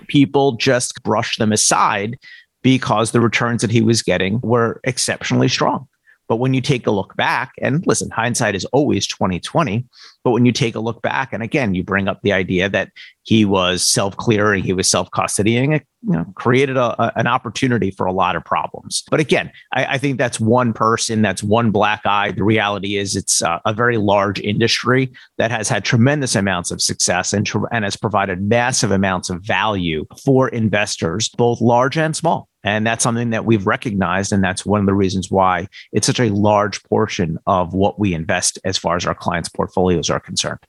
people 0.07 0.53
just 0.53 1.01
brush 1.03 1.37
them 1.37 1.51
aside 1.51 2.17
because 2.61 3.11
the 3.11 3.21
returns 3.21 3.61
that 3.61 3.71
he 3.71 3.81
was 3.81 4.01
getting 4.01 4.39
were 4.41 4.79
exceptionally 4.83 5.47
strong. 5.47 5.87
But 6.27 6.37
when 6.37 6.53
you 6.53 6.61
take 6.61 6.85
a 6.85 6.91
look 6.91 7.15
back, 7.15 7.53
and 7.61 7.85
listen, 7.87 8.09
hindsight 8.09 8.55
is 8.55 8.65
always 8.65 9.07
2020. 9.07 9.85
But 10.23 10.31
when 10.31 10.45
you 10.45 10.51
take 10.51 10.75
a 10.75 10.79
look 10.79 11.01
back, 11.01 11.33
and 11.33 11.41
again, 11.41 11.73
you 11.73 11.83
bring 11.83 12.07
up 12.07 12.21
the 12.21 12.33
idea 12.33 12.69
that 12.69 12.91
he 13.23 13.45
was 13.45 13.81
self-clearing, 13.85 14.63
he 14.63 14.73
was 14.73 14.89
self-custodying, 14.89 15.75
it 15.75 15.85
you 16.03 16.13
know, 16.13 16.25
created 16.35 16.77
a, 16.77 17.01
a, 17.01 17.11
an 17.17 17.27
opportunity 17.27 17.91
for 17.91 18.05
a 18.05 18.13
lot 18.13 18.35
of 18.35 18.45
problems. 18.45 19.03
But 19.09 19.19
again, 19.19 19.51
I, 19.73 19.85
I, 19.85 19.97
think 19.97 20.17
that's 20.17 20.39
one 20.39 20.71
person, 20.71 21.21
that's 21.21 21.43
one 21.43 21.71
black 21.71 22.05
eye. 22.05 22.31
The 22.31 22.43
reality 22.43 22.97
is, 22.97 23.15
it's 23.15 23.41
a 23.41 23.73
very 23.73 23.97
large 23.97 24.39
industry 24.39 25.11
that 25.37 25.51
has 25.51 25.67
had 25.67 25.83
tremendous 25.83 26.35
amounts 26.35 26.71
of 26.71 26.81
success 26.81 27.33
and, 27.33 27.49
and 27.71 27.83
has 27.83 27.97
provided 27.97 28.41
massive 28.41 28.91
amounts 28.91 29.29
of 29.29 29.43
value 29.43 30.05
for 30.23 30.47
investors, 30.49 31.29
both 31.29 31.59
large 31.59 31.97
and 31.97 32.15
small. 32.15 32.47
And 32.63 32.85
that's 32.85 33.03
something 33.03 33.29
that 33.29 33.45
we've 33.45 33.65
recognized. 33.65 34.33
And 34.33 34.43
that's 34.43 34.65
one 34.65 34.81
of 34.81 34.85
the 34.85 34.93
reasons 34.93 35.31
why 35.31 35.67
it's 35.93 36.07
such 36.07 36.19
a 36.19 36.29
large 36.29 36.83
portion 36.83 37.37
of 37.47 37.73
what 37.73 37.99
we 37.99 38.13
invest 38.13 38.59
as 38.65 38.77
far 38.77 38.97
as 38.97 39.05
our 39.05 39.15
clients' 39.15 39.49
portfolios 39.49 40.06
are 40.09 40.19
concerned. 40.19 40.59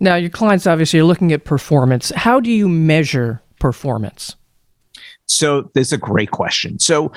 Now, 0.00 0.16
your 0.16 0.30
clients 0.30 0.66
obviously 0.66 0.98
are 0.98 1.04
looking 1.04 1.32
at 1.32 1.44
performance. 1.44 2.10
How 2.10 2.40
do 2.40 2.50
you 2.50 2.68
measure 2.68 3.40
performance? 3.60 4.34
So, 5.26 5.70
this 5.74 5.88
is 5.88 5.92
a 5.92 5.98
great 5.98 6.30
question. 6.30 6.78
So, 6.78 7.12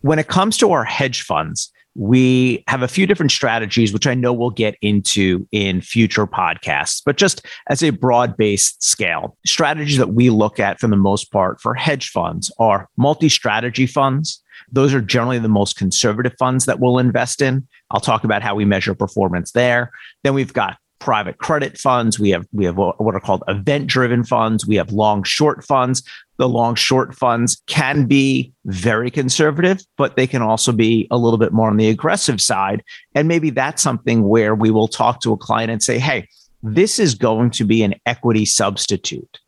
when 0.00 0.18
it 0.18 0.28
comes 0.28 0.56
to 0.58 0.72
our 0.72 0.84
hedge 0.84 1.22
funds, 1.22 1.72
we 1.96 2.62
have 2.68 2.82
a 2.82 2.88
few 2.88 3.06
different 3.06 3.32
strategies, 3.32 3.92
which 3.92 4.06
I 4.06 4.14
know 4.14 4.32
we'll 4.32 4.50
get 4.50 4.76
into 4.82 5.48
in 5.50 5.80
future 5.80 6.26
podcasts, 6.26 7.02
but 7.04 7.16
just 7.16 7.44
as 7.68 7.82
a 7.82 7.90
broad 7.90 8.36
based 8.36 8.82
scale, 8.82 9.36
strategies 9.46 9.96
that 9.96 10.12
we 10.12 10.28
look 10.28 10.60
at 10.60 10.78
for 10.78 10.88
the 10.88 10.96
most 10.96 11.32
part 11.32 11.60
for 11.60 11.74
hedge 11.74 12.10
funds 12.10 12.52
are 12.58 12.88
multi 12.96 13.30
strategy 13.30 13.86
funds. 13.86 14.42
Those 14.70 14.94
are 14.94 15.00
generally 15.00 15.38
the 15.38 15.48
most 15.48 15.76
conservative 15.76 16.34
funds 16.38 16.66
that 16.66 16.80
we'll 16.80 16.98
invest 16.98 17.42
in. 17.42 17.66
I'll 17.90 18.00
talk 18.00 18.24
about 18.24 18.42
how 18.42 18.54
we 18.54 18.64
measure 18.64 18.94
performance 18.94 19.52
there. 19.52 19.90
Then 20.22 20.34
we've 20.34 20.52
got 20.52 20.78
private 20.98 21.38
credit 21.38 21.78
funds. 21.78 22.18
We 22.18 22.30
have 22.30 22.46
we 22.52 22.64
have 22.64 22.76
what 22.76 23.14
are 23.14 23.20
called 23.20 23.44
event 23.48 23.86
driven 23.86 24.24
funds. 24.24 24.66
We 24.66 24.76
have 24.76 24.92
long 24.92 25.22
short 25.22 25.64
funds. 25.64 26.02
The 26.38 26.48
long 26.48 26.74
short 26.74 27.14
funds 27.14 27.62
can 27.66 28.06
be 28.06 28.52
very 28.64 29.10
conservative, 29.10 29.80
but 29.96 30.16
they 30.16 30.26
can 30.26 30.42
also 30.42 30.72
be 30.72 31.06
a 31.10 31.16
little 31.16 31.38
bit 31.38 31.52
more 31.52 31.70
on 31.70 31.76
the 31.76 31.88
aggressive 31.88 32.40
side. 32.40 32.82
And 33.14 33.28
maybe 33.28 33.50
that's 33.50 33.82
something 33.82 34.22
where 34.24 34.54
we 34.54 34.70
will 34.70 34.88
talk 34.88 35.20
to 35.22 35.32
a 35.32 35.36
client 35.36 35.70
and 35.70 35.82
say, 35.82 35.98
"Hey, 35.98 36.28
this 36.62 36.98
is 36.98 37.14
going 37.14 37.50
to 37.52 37.64
be 37.64 37.82
an 37.82 37.94
equity 38.04 38.44
substitute." 38.44 39.38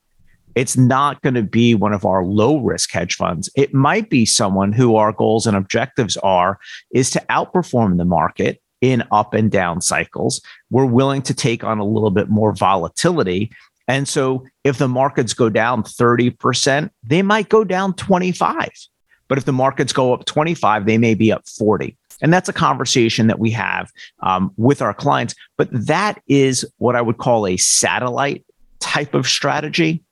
It's 0.54 0.76
not 0.76 1.22
going 1.22 1.34
to 1.34 1.42
be 1.42 1.74
one 1.74 1.92
of 1.92 2.04
our 2.04 2.24
low 2.24 2.58
risk 2.58 2.90
hedge 2.90 3.16
funds. 3.16 3.48
It 3.54 3.74
might 3.74 4.10
be 4.10 4.24
someone 4.26 4.72
who 4.72 4.96
our 4.96 5.12
goals 5.12 5.46
and 5.46 5.56
objectives 5.56 6.16
are 6.18 6.58
is 6.90 7.10
to 7.10 7.24
outperform 7.30 7.96
the 7.96 8.04
market 8.04 8.60
in 8.80 9.02
up 9.10 9.34
and 9.34 9.50
down 9.50 9.80
cycles. 9.80 10.40
We're 10.70 10.86
willing 10.86 11.22
to 11.22 11.34
take 11.34 11.64
on 11.64 11.78
a 11.78 11.84
little 11.84 12.10
bit 12.10 12.28
more 12.28 12.52
volatility. 12.52 13.50
And 13.86 14.06
so 14.06 14.44
if 14.64 14.78
the 14.78 14.88
markets 14.88 15.32
go 15.32 15.48
down 15.48 15.82
30%, 15.82 16.90
they 17.02 17.22
might 17.22 17.48
go 17.48 17.64
down 17.64 17.94
25. 17.94 18.68
But 19.28 19.38
if 19.38 19.44
the 19.44 19.52
markets 19.52 19.92
go 19.92 20.12
up 20.12 20.24
25, 20.24 20.86
they 20.86 20.98
may 20.98 21.14
be 21.14 21.32
up 21.32 21.46
40. 21.48 21.96
And 22.20 22.32
that's 22.32 22.48
a 22.48 22.52
conversation 22.52 23.28
that 23.28 23.38
we 23.38 23.50
have 23.52 23.92
um, 24.20 24.52
with 24.56 24.82
our 24.82 24.94
clients. 24.94 25.34
But 25.56 25.68
that 25.72 26.20
is 26.26 26.64
what 26.78 26.96
I 26.96 27.02
would 27.02 27.18
call 27.18 27.46
a 27.46 27.56
satellite 27.56 28.44
type 28.80 29.14
of 29.14 29.26
strategy 29.26 30.02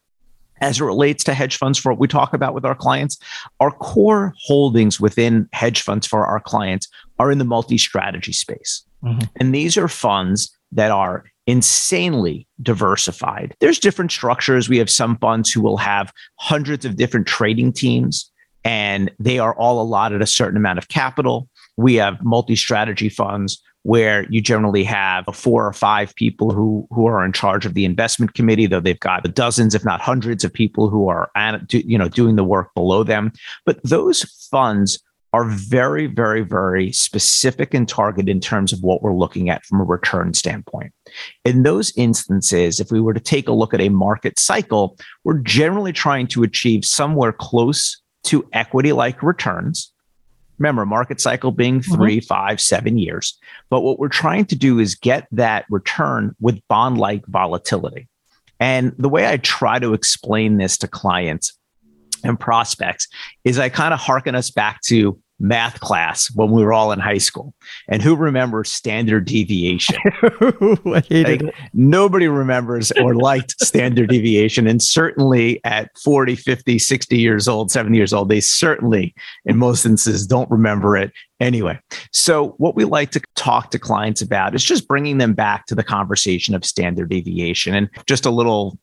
as 0.60 0.80
it 0.80 0.84
relates 0.84 1.24
to 1.24 1.34
hedge 1.34 1.56
funds 1.56 1.78
for 1.78 1.92
what 1.92 2.00
we 2.00 2.08
talk 2.08 2.32
about 2.32 2.54
with 2.54 2.64
our 2.64 2.74
clients. 2.74 3.18
Our 3.60 3.70
core 3.70 4.34
holdings 4.38 5.00
within 5.00 5.48
hedge 5.52 5.82
funds 5.82 6.06
for 6.06 6.26
our 6.26 6.40
clients 6.40 6.88
are 7.18 7.30
in 7.30 7.38
the 7.38 7.44
multi 7.44 7.78
strategy 7.78 8.32
space. 8.32 8.84
Mm-hmm. 9.02 9.26
And 9.36 9.54
these 9.54 9.76
are 9.76 9.88
funds 9.88 10.56
that 10.72 10.90
are 10.90 11.24
insanely 11.46 12.46
diversified. 12.60 13.54
There's 13.60 13.78
different 13.78 14.10
structures. 14.10 14.68
We 14.68 14.78
have 14.78 14.90
some 14.90 15.16
funds 15.18 15.50
who 15.50 15.60
will 15.60 15.76
have 15.76 16.12
hundreds 16.36 16.84
of 16.84 16.96
different 16.96 17.26
trading 17.26 17.72
teams 17.72 18.30
and 18.64 19.12
they 19.20 19.38
are 19.38 19.54
all 19.54 19.80
allotted 19.80 20.22
a 20.22 20.26
certain 20.26 20.56
amount 20.56 20.78
of 20.78 20.88
capital. 20.88 21.48
We 21.76 21.94
have 21.96 22.22
multi 22.24 22.56
strategy 22.56 23.08
funds 23.08 23.62
where 23.86 24.26
you 24.30 24.40
generally 24.40 24.82
have 24.82 25.24
four 25.32 25.64
or 25.64 25.72
five 25.72 26.12
people 26.16 26.50
who 26.50 26.88
who 26.90 27.06
are 27.06 27.24
in 27.24 27.32
charge 27.32 27.64
of 27.64 27.74
the 27.74 27.84
investment 27.84 28.34
committee 28.34 28.66
though 28.66 28.80
they've 28.80 28.98
got 28.98 29.22
the 29.22 29.28
dozens 29.28 29.76
if 29.76 29.84
not 29.84 30.00
hundreds 30.00 30.42
of 30.42 30.52
people 30.52 30.90
who 30.90 31.08
are 31.08 31.30
you 31.70 31.96
know 31.96 32.08
doing 32.08 32.34
the 32.34 32.42
work 32.42 32.74
below 32.74 33.04
them. 33.04 33.32
But 33.64 33.80
those 33.84 34.24
funds 34.50 34.98
are 35.32 35.44
very 35.44 36.06
very 36.08 36.42
very 36.42 36.90
specific 36.90 37.74
and 37.74 37.88
targeted 37.88 38.28
in 38.28 38.40
terms 38.40 38.72
of 38.72 38.82
what 38.82 39.02
we're 39.02 39.14
looking 39.14 39.50
at 39.50 39.64
from 39.64 39.80
a 39.80 39.84
return 39.84 40.34
standpoint. 40.34 40.92
In 41.44 41.62
those 41.62 41.92
instances 41.96 42.80
if 42.80 42.90
we 42.90 43.00
were 43.00 43.14
to 43.14 43.20
take 43.20 43.46
a 43.46 43.52
look 43.52 43.72
at 43.72 43.80
a 43.80 43.88
market 43.88 44.40
cycle 44.40 44.98
we're 45.22 45.38
generally 45.38 45.92
trying 45.92 46.26
to 46.28 46.42
achieve 46.42 46.84
somewhere 46.84 47.32
close 47.32 48.02
to 48.24 48.48
equity 48.52 48.92
like 48.92 49.22
returns 49.22 49.92
Remember, 50.58 50.86
market 50.86 51.20
cycle 51.20 51.50
being 51.50 51.80
mm-hmm. 51.80 51.94
three, 51.94 52.18
mm-hmm. 52.18 52.26
five, 52.26 52.60
seven 52.60 52.98
years. 52.98 53.38
But 53.70 53.82
what 53.82 53.98
we're 53.98 54.08
trying 54.08 54.46
to 54.46 54.56
do 54.56 54.78
is 54.78 54.94
get 54.94 55.26
that 55.32 55.66
return 55.70 56.34
with 56.40 56.60
bond 56.68 56.98
like 56.98 57.26
volatility. 57.26 58.08
And 58.58 58.94
the 58.98 59.08
way 59.08 59.26
I 59.26 59.36
try 59.36 59.78
to 59.78 59.92
explain 59.92 60.56
this 60.56 60.78
to 60.78 60.88
clients 60.88 61.58
and 62.24 62.40
prospects 62.40 63.08
is 63.44 63.58
I 63.58 63.68
kind 63.68 63.92
of 63.92 64.00
harken 64.00 64.34
us 64.34 64.50
back 64.50 64.80
to 64.86 65.18
math 65.38 65.80
class 65.80 66.30
when 66.34 66.50
we 66.50 66.64
were 66.64 66.72
all 66.72 66.92
in 66.92 66.98
high 66.98 67.18
school. 67.18 67.54
And 67.88 68.02
who 68.02 68.16
remembers 68.16 68.72
standard 68.72 69.26
deviation? 69.26 69.98
like, 70.84 71.06
nobody 71.74 72.28
remembers 72.28 72.90
or 72.92 73.14
liked 73.14 73.52
standard 73.62 74.08
deviation. 74.08 74.66
And 74.66 74.82
certainly 74.82 75.60
at 75.64 75.90
40, 75.98 76.36
50, 76.36 76.78
60 76.78 77.18
years 77.18 77.48
old, 77.48 77.70
70 77.70 77.96
years 77.96 78.12
old, 78.12 78.28
they 78.28 78.40
certainly, 78.40 79.14
in 79.44 79.58
most 79.58 79.84
instances, 79.84 80.26
don't 80.26 80.50
remember 80.50 80.96
it 80.96 81.12
anyway. 81.40 81.78
So, 82.12 82.54
what 82.58 82.74
we 82.74 82.84
like 82.84 83.10
to 83.12 83.20
talk 83.34 83.70
to 83.72 83.78
clients 83.78 84.22
about 84.22 84.54
is 84.54 84.64
just 84.64 84.88
bringing 84.88 85.18
them 85.18 85.34
back 85.34 85.66
to 85.66 85.74
the 85.74 85.84
conversation 85.84 86.54
of 86.54 86.64
standard 86.64 87.10
deviation 87.10 87.74
and 87.74 87.90
just 88.06 88.26
a 88.26 88.30
little 88.30 88.78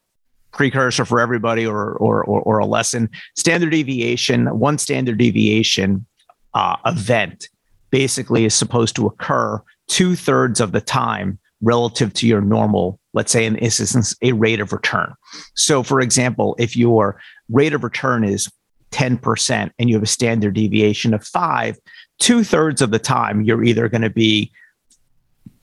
precursor 0.51 1.03
for 1.03 1.19
everybody 1.19 1.65
or, 1.65 1.93
or, 1.93 2.23
or, 2.23 2.41
or 2.41 2.59
a 2.59 2.65
lesson. 2.65 3.09
Standard 3.35 3.71
deviation, 3.71 4.47
one 4.59 4.77
standard 4.77 5.17
deviation 5.17 6.05
uh, 6.53 6.75
event 6.85 7.49
basically 7.89 8.45
is 8.45 8.55
supposed 8.55 8.95
to 8.95 9.05
occur 9.05 9.61
two 9.87 10.15
thirds 10.15 10.59
of 10.59 10.71
the 10.71 10.81
time 10.81 11.39
relative 11.61 12.13
to 12.13 12.27
your 12.27 12.41
normal, 12.41 12.99
let's 13.13 13.31
say 13.31 13.45
in 13.45 13.53
this 13.53 13.79
instance, 13.79 14.15
a 14.21 14.33
rate 14.33 14.59
of 14.59 14.73
return. 14.73 15.13
So, 15.55 15.83
for 15.83 16.01
example, 16.01 16.55
if 16.59 16.75
your 16.75 17.19
rate 17.49 17.73
of 17.73 17.83
return 17.83 18.23
is 18.23 18.51
10% 18.91 19.71
and 19.79 19.89
you 19.89 19.95
have 19.95 20.03
a 20.03 20.07
standard 20.07 20.53
deviation 20.55 21.13
of 21.13 21.25
five, 21.25 21.77
two 22.19 22.43
thirds 22.43 22.81
of 22.81 22.91
the 22.91 22.99
time 22.99 23.41
you're 23.41 23.63
either 23.63 23.89
going 23.89 24.01
to 24.01 24.09
be 24.09 24.51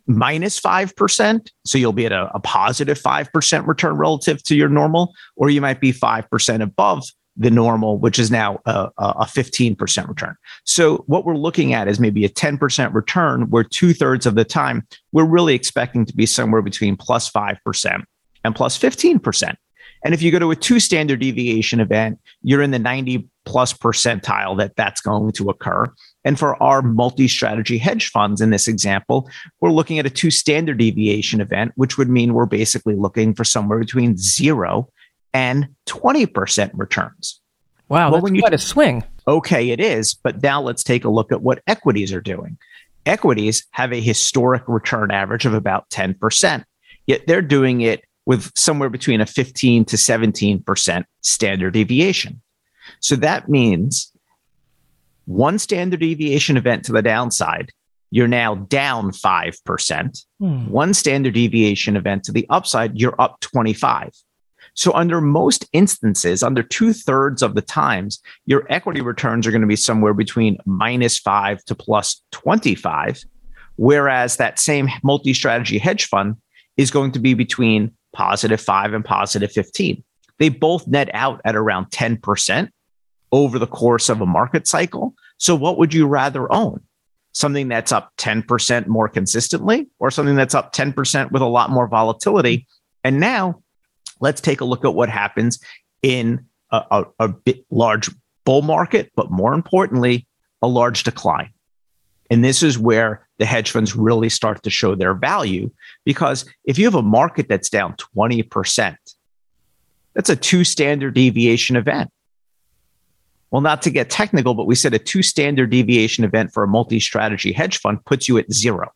minus 0.06 0.60
5%. 0.60 1.48
So 1.64 1.78
you'll 1.78 1.92
be 1.92 2.06
at 2.06 2.12
a, 2.12 2.30
a 2.34 2.40
positive 2.40 3.00
5% 3.00 3.66
return 3.66 3.94
relative 3.94 4.42
to 4.44 4.56
your 4.56 4.68
normal, 4.68 5.14
or 5.36 5.50
you 5.50 5.60
might 5.60 5.80
be 5.80 5.92
5% 5.92 6.62
above 6.62 7.04
the 7.36 7.50
normal, 7.50 7.98
which 7.98 8.18
is 8.18 8.30
now 8.30 8.60
a, 8.66 8.90
a 8.98 9.24
15% 9.24 10.08
return. 10.08 10.36
So, 10.64 11.04
what 11.06 11.24
we're 11.24 11.36
looking 11.36 11.72
at 11.72 11.88
is 11.88 12.00
maybe 12.00 12.24
a 12.24 12.28
10% 12.28 12.94
return, 12.94 13.48
where 13.50 13.64
two 13.64 13.94
thirds 13.94 14.26
of 14.26 14.34
the 14.34 14.44
time 14.44 14.86
we're 15.12 15.24
really 15.24 15.54
expecting 15.54 16.04
to 16.06 16.14
be 16.14 16.26
somewhere 16.26 16.62
between 16.62 16.96
plus 16.96 17.30
5% 17.30 18.04
and 18.44 18.54
plus 18.54 18.78
15%. 18.78 19.54
And 20.04 20.14
if 20.14 20.22
you 20.22 20.30
go 20.30 20.38
to 20.38 20.50
a 20.50 20.56
two 20.56 20.80
standard 20.80 21.20
deviation 21.20 21.80
event, 21.80 22.18
you're 22.42 22.62
in 22.62 22.70
the 22.70 22.78
90 22.78 23.28
plus 23.44 23.72
percentile 23.72 24.56
that 24.58 24.76
that's 24.76 25.00
going 25.00 25.32
to 25.32 25.50
occur. 25.50 25.86
And 26.24 26.38
for 26.38 26.60
our 26.62 26.82
multi 26.82 27.28
strategy 27.28 27.78
hedge 27.78 28.08
funds 28.08 28.40
in 28.40 28.50
this 28.50 28.68
example, 28.68 29.28
we're 29.60 29.72
looking 29.72 29.98
at 29.98 30.06
a 30.06 30.10
two 30.10 30.30
standard 30.30 30.78
deviation 30.78 31.40
event, 31.40 31.72
which 31.76 31.98
would 31.98 32.08
mean 32.08 32.34
we're 32.34 32.46
basically 32.46 32.94
looking 32.94 33.34
for 33.34 33.44
somewhere 33.44 33.78
between 33.78 34.16
zero 34.16 34.88
and 35.32 35.68
20% 35.86 36.70
returns. 36.74 37.40
Wow, 37.88 38.12
well, 38.12 38.20
that's 38.20 38.38
quite 38.38 38.54
a 38.54 38.58
swing. 38.58 39.04
Okay, 39.26 39.70
it 39.70 39.80
is. 39.80 40.14
But 40.14 40.42
now 40.42 40.60
let's 40.62 40.84
take 40.84 41.04
a 41.04 41.10
look 41.10 41.32
at 41.32 41.42
what 41.42 41.62
equities 41.66 42.12
are 42.12 42.20
doing. 42.20 42.56
Equities 43.06 43.66
have 43.72 43.92
a 43.92 44.00
historic 44.00 44.62
return 44.68 45.10
average 45.10 45.46
of 45.46 45.54
about 45.54 45.88
10%, 45.90 46.64
yet 47.06 47.26
they're 47.26 47.42
doing 47.42 47.80
it 47.80 48.04
with 48.26 48.52
somewhere 48.56 48.90
between 48.90 49.20
a 49.20 49.26
15 49.26 49.84
to 49.86 49.96
17% 49.96 51.04
standard 51.22 51.72
deviation. 51.72 52.40
So 53.00 53.16
that 53.16 53.48
means 53.48 54.12
one 55.24 55.58
standard 55.58 56.00
deviation 56.00 56.56
event 56.56 56.84
to 56.84 56.92
the 56.92 57.02
downside, 57.02 57.72
you're 58.10 58.28
now 58.28 58.56
down 58.56 59.10
5%. 59.10 60.24
Hmm. 60.38 60.68
One 60.68 60.94
standard 60.94 61.34
deviation 61.34 61.96
event 61.96 62.24
to 62.24 62.32
the 62.32 62.46
upside, 62.50 62.98
you're 62.98 63.20
up 63.20 63.40
25. 63.40 64.12
So, 64.74 64.92
under 64.92 65.20
most 65.20 65.68
instances, 65.72 66.42
under 66.42 66.62
two 66.62 66.92
thirds 66.92 67.42
of 67.42 67.54
the 67.54 67.62
times, 67.62 68.20
your 68.46 68.66
equity 68.70 69.00
returns 69.00 69.46
are 69.46 69.50
going 69.50 69.60
to 69.62 69.66
be 69.66 69.76
somewhere 69.76 70.14
between 70.14 70.58
minus 70.64 71.18
five 71.18 71.64
to 71.66 71.74
plus 71.74 72.22
25. 72.32 73.22
Whereas 73.76 74.36
that 74.36 74.58
same 74.58 74.88
multi 75.02 75.34
strategy 75.34 75.78
hedge 75.78 76.06
fund 76.06 76.36
is 76.76 76.90
going 76.90 77.12
to 77.12 77.18
be 77.18 77.34
between 77.34 77.92
positive 78.12 78.60
five 78.60 78.92
and 78.92 79.04
positive 79.04 79.52
15. 79.52 80.02
They 80.38 80.48
both 80.48 80.86
net 80.86 81.10
out 81.12 81.40
at 81.44 81.56
around 81.56 81.86
10% 81.90 82.70
over 83.32 83.58
the 83.58 83.66
course 83.66 84.08
of 84.08 84.20
a 84.20 84.26
market 84.26 84.66
cycle. 84.66 85.14
So, 85.38 85.54
what 85.54 85.78
would 85.78 85.94
you 85.94 86.06
rather 86.06 86.50
own? 86.52 86.80
Something 87.32 87.68
that's 87.68 87.92
up 87.92 88.12
10% 88.18 88.86
more 88.86 89.08
consistently, 89.08 89.88
or 89.98 90.10
something 90.10 90.34
that's 90.34 90.54
up 90.54 90.72
10% 90.74 91.30
with 91.30 91.42
a 91.42 91.46
lot 91.46 91.70
more 91.70 91.86
volatility? 91.86 92.66
And 93.04 93.20
now 93.20 93.62
let's 94.20 94.40
take 94.40 94.60
a 94.60 94.64
look 94.64 94.84
at 94.84 94.94
what 94.94 95.08
happens 95.08 95.58
in 96.02 96.46
a, 96.70 96.82
a, 96.90 97.04
a 97.20 97.28
bit 97.28 97.64
large 97.70 98.10
bull 98.44 98.62
market, 98.62 99.10
but 99.16 99.30
more 99.30 99.54
importantly, 99.54 100.26
a 100.62 100.68
large 100.68 101.02
decline. 101.02 101.50
And 102.30 102.44
this 102.44 102.62
is 102.62 102.78
where 102.78 103.26
the 103.38 103.46
hedge 103.46 103.72
funds 103.72 103.96
really 103.96 104.28
start 104.28 104.62
to 104.62 104.70
show 104.70 104.94
their 104.94 105.14
value 105.14 105.70
because 106.04 106.44
if 106.64 106.78
you 106.78 106.84
have 106.84 106.94
a 106.94 107.02
market 107.02 107.48
that's 107.48 107.68
down 107.68 107.96
20%, 108.16 108.96
that's 110.14 110.30
a 110.30 110.36
two 110.36 110.62
standard 110.62 111.14
deviation 111.14 111.76
event. 111.76 112.10
Well, 113.50 113.62
not 113.62 113.82
to 113.82 113.90
get 113.90 114.10
technical, 114.10 114.54
but 114.54 114.66
we 114.66 114.76
said 114.76 114.94
a 114.94 114.98
two 114.98 115.22
standard 115.22 115.70
deviation 115.70 116.22
event 116.22 116.52
for 116.52 116.62
a 116.62 116.68
multi 116.68 117.00
strategy 117.00 117.52
hedge 117.52 117.78
fund 117.78 118.04
puts 118.04 118.28
you 118.28 118.38
at 118.38 118.52
zero. 118.52 118.92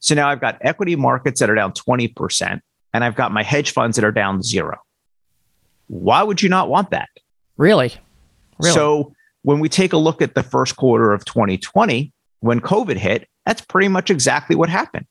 So 0.00 0.14
now 0.14 0.28
I've 0.28 0.40
got 0.40 0.58
equity 0.60 0.96
markets 0.96 1.38
that 1.40 1.50
are 1.50 1.54
down 1.54 1.72
20% 1.72 2.60
and 2.92 3.04
I've 3.04 3.14
got 3.14 3.32
my 3.32 3.42
hedge 3.42 3.72
funds 3.72 3.96
that 3.96 4.04
are 4.04 4.12
down 4.12 4.42
zero. 4.42 4.78
Why 5.88 6.22
would 6.22 6.42
you 6.42 6.48
not 6.48 6.68
want 6.68 6.90
that? 6.90 7.08
Really? 7.56 7.94
really? 8.58 8.74
So 8.74 9.12
when 9.42 9.60
we 9.60 9.68
take 9.68 9.92
a 9.92 9.96
look 9.96 10.22
at 10.22 10.34
the 10.34 10.42
first 10.42 10.76
quarter 10.76 11.12
of 11.12 11.24
2020, 11.24 12.12
when 12.40 12.60
COVID 12.60 12.96
hit, 12.96 13.28
that's 13.46 13.60
pretty 13.60 13.88
much 13.88 14.10
exactly 14.10 14.56
what 14.56 14.68
happened. 14.68 15.06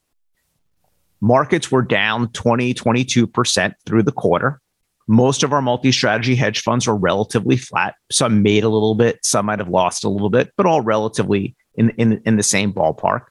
Markets 1.21 1.71
were 1.71 1.81
down 1.81 2.31
20, 2.31 2.73
22% 2.73 3.73
through 3.85 4.03
the 4.03 4.11
quarter. 4.11 4.61
Most 5.07 5.43
of 5.43 5.51
our 5.51 5.61
multi 5.61 5.91
strategy 5.91 6.35
hedge 6.35 6.61
funds 6.61 6.87
were 6.87 6.95
relatively 6.95 7.57
flat. 7.57 7.95
Some 8.11 8.43
made 8.43 8.63
a 8.63 8.69
little 8.69 8.95
bit, 8.95 9.19
some 9.23 9.47
might 9.47 9.59
have 9.59 9.67
lost 9.67 10.03
a 10.03 10.09
little 10.09 10.29
bit, 10.29 10.53
but 10.55 10.65
all 10.65 10.81
relatively 10.81 11.55
in, 11.75 11.89
in, 11.91 12.21
in 12.25 12.37
the 12.37 12.43
same 12.43 12.71
ballpark. 12.71 13.21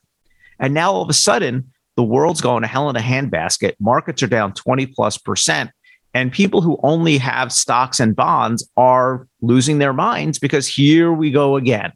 And 0.59 0.73
now 0.73 0.91
all 0.91 1.01
of 1.01 1.09
a 1.09 1.13
sudden, 1.13 1.71
the 1.99 2.03
world's 2.03 2.39
going 2.39 2.61
to 2.61 2.67
hell 2.67 2.89
in 2.89 2.95
a 2.95 3.01
handbasket. 3.01 3.73
Markets 3.77 4.23
are 4.23 4.27
down 4.27 4.53
20 4.53 4.85
plus 4.85 5.17
percent. 5.17 5.69
And 6.13 6.31
people 6.31 6.61
who 6.61 6.79
only 6.81 7.17
have 7.17 7.51
stocks 7.51 7.99
and 7.99 8.15
bonds 8.15 8.65
are 8.77 9.27
losing 9.41 9.79
their 9.79 9.91
minds 9.91 10.39
because 10.39 10.65
here 10.65 11.11
we 11.11 11.29
go 11.29 11.57
again. 11.57 11.91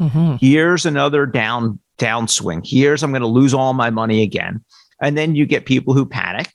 Mm-hmm. 0.00 0.38
Here's 0.40 0.86
another 0.86 1.24
down 1.24 1.78
downswing. 1.98 2.66
Here's 2.66 3.04
I'm 3.04 3.12
going 3.12 3.22
to 3.22 3.28
lose 3.28 3.54
all 3.54 3.74
my 3.74 3.90
money 3.90 4.22
again. 4.22 4.64
And 5.00 5.16
then 5.16 5.36
you 5.36 5.46
get 5.46 5.66
people 5.66 5.94
who 5.94 6.04
panic 6.04 6.50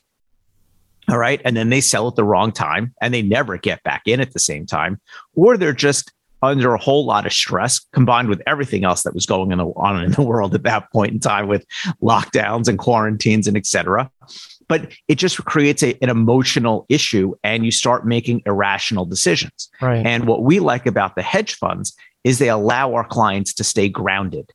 All 1.07 1.17
right. 1.17 1.41
And 1.45 1.55
then 1.55 1.69
they 1.69 1.79
sell 1.79 2.05
at 2.09 2.17
the 2.17 2.25
wrong 2.25 2.51
time 2.51 2.93
and 3.01 3.13
they 3.13 3.21
never 3.21 3.57
get 3.57 3.81
back 3.83 4.01
in 4.07 4.19
at 4.19 4.33
the 4.33 4.39
same 4.39 4.65
time, 4.65 4.99
or 5.35 5.55
they're 5.55 5.71
just 5.71 6.11
under 6.41 6.73
a 6.73 6.79
whole 6.79 7.05
lot 7.05 7.25
of 7.25 7.33
stress 7.33 7.79
combined 7.91 8.29
with 8.29 8.41
everything 8.47 8.83
else 8.83 9.03
that 9.03 9.13
was 9.13 9.25
going 9.25 9.51
on 9.51 10.03
in 10.03 10.11
the 10.11 10.21
world 10.21 10.55
at 10.55 10.63
that 10.63 10.91
point 10.91 11.11
in 11.11 11.19
time 11.19 11.47
with 11.47 11.65
lockdowns 12.01 12.67
and 12.67 12.79
quarantines 12.79 13.47
and 13.47 13.57
et 13.57 13.65
cetera. 13.65 14.09
But 14.67 14.93
it 15.07 15.15
just 15.15 15.43
creates 15.45 15.81
a, 15.83 15.97
an 16.03 16.09
emotional 16.09 16.85
issue 16.89 17.35
and 17.43 17.65
you 17.65 17.71
start 17.71 18.05
making 18.05 18.43
irrational 18.45 19.05
decisions. 19.05 19.69
Right. 19.81 20.05
And 20.05 20.27
what 20.27 20.43
we 20.43 20.59
like 20.59 20.85
about 20.85 21.15
the 21.15 21.23
hedge 21.23 21.55
funds 21.55 21.95
is 22.23 22.37
they 22.37 22.49
allow 22.49 22.93
our 22.93 23.05
clients 23.05 23.53
to 23.55 23.63
stay 23.63 23.89
grounded 23.89 24.51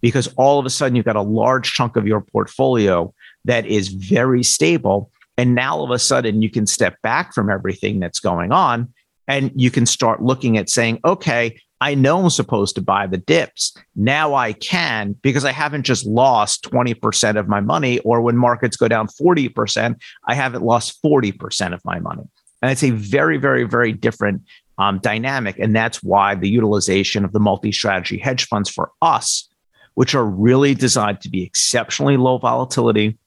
because 0.00 0.28
all 0.36 0.58
of 0.58 0.66
a 0.66 0.70
sudden 0.70 0.94
you've 0.94 1.04
got 1.04 1.16
a 1.16 1.22
large 1.22 1.72
chunk 1.72 1.96
of 1.96 2.06
your 2.06 2.20
portfolio 2.20 3.12
that 3.44 3.66
is 3.66 3.88
very 3.88 4.42
stable. 4.42 5.10
And 5.36 5.54
now 5.54 5.76
all 5.76 5.84
of 5.84 5.90
a 5.90 5.98
sudden 5.98 6.42
you 6.42 6.50
can 6.50 6.66
step 6.66 7.00
back 7.02 7.34
from 7.34 7.50
everything 7.50 8.00
that's 8.00 8.20
going 8.20 8.52
on 8.52 8.92
and 9.28 9.50
you 9.54 9.70
can 9.70 9.86
start 9.86 10.22
looking 10.22 10.56
at 10.56 10.70
saying, 10.70 11.00
okay, 11.04 11.58
I 11.80 11.94
know 11.94 12.22
I'm 12.22 12.30
supposed 12.30 12.74
to 12.76 12.82
buy 12.82 13.06
the 13.06 13.18
dips. 13.18 13.76
Now 13.94 14.34
I 14.34 14.52
can 14.54 15.12
because 15.22 15.44
I 15.44 15.52
haven't 15.52 15.82
just 15.82 16.06
lost 16.06 16.64
20% 16.64 17.38
of 17.38 17.48
my 17.48 17.60
money, 17.60 17.98
or 18.00 18.22
when 18.22 18.36
markets 18.36 18.76
go 18.76 18.88
down 18.88 19.08
40%, 19.08 19.96
I 20.26 20.34
haven't 20.34 20.62
lost 20.62 21.02
40% 21.02 21.74
of 21.74 21.84
my 21.84 21.98
money. 21.98 22.22
And 22.62 22.70
it's 22.70 22.82
a 22.82 22.90
very, 22.90 23.36
very, 23.36 23.64
very 23.64 23.92
different 23.92 24.42
um, 24.78 24.98
dynamic. 25.00 25.58
And 25.58 25.76
that's 25.76 26.02
why 26.02 26.34
the 26.34 26.48
utilization 26.48 27.24
of 27.24 27.32
the 27.32 27.40
multi 27.40 27.72
strategy 27.72 28.16
hedge 28.16 28.46
funds 28.46 28.70
for 28.70 28.90
us, 29.02 29.48
which 29.94 30.14
are 30.14 30.24
really 30.24 30.74
designed 30.74 31.20
to 31.22 31.28
be 31.28 31.42
exceptionally 31.42 32.16
low 32.16 32.38
volatility, 32.38 33.18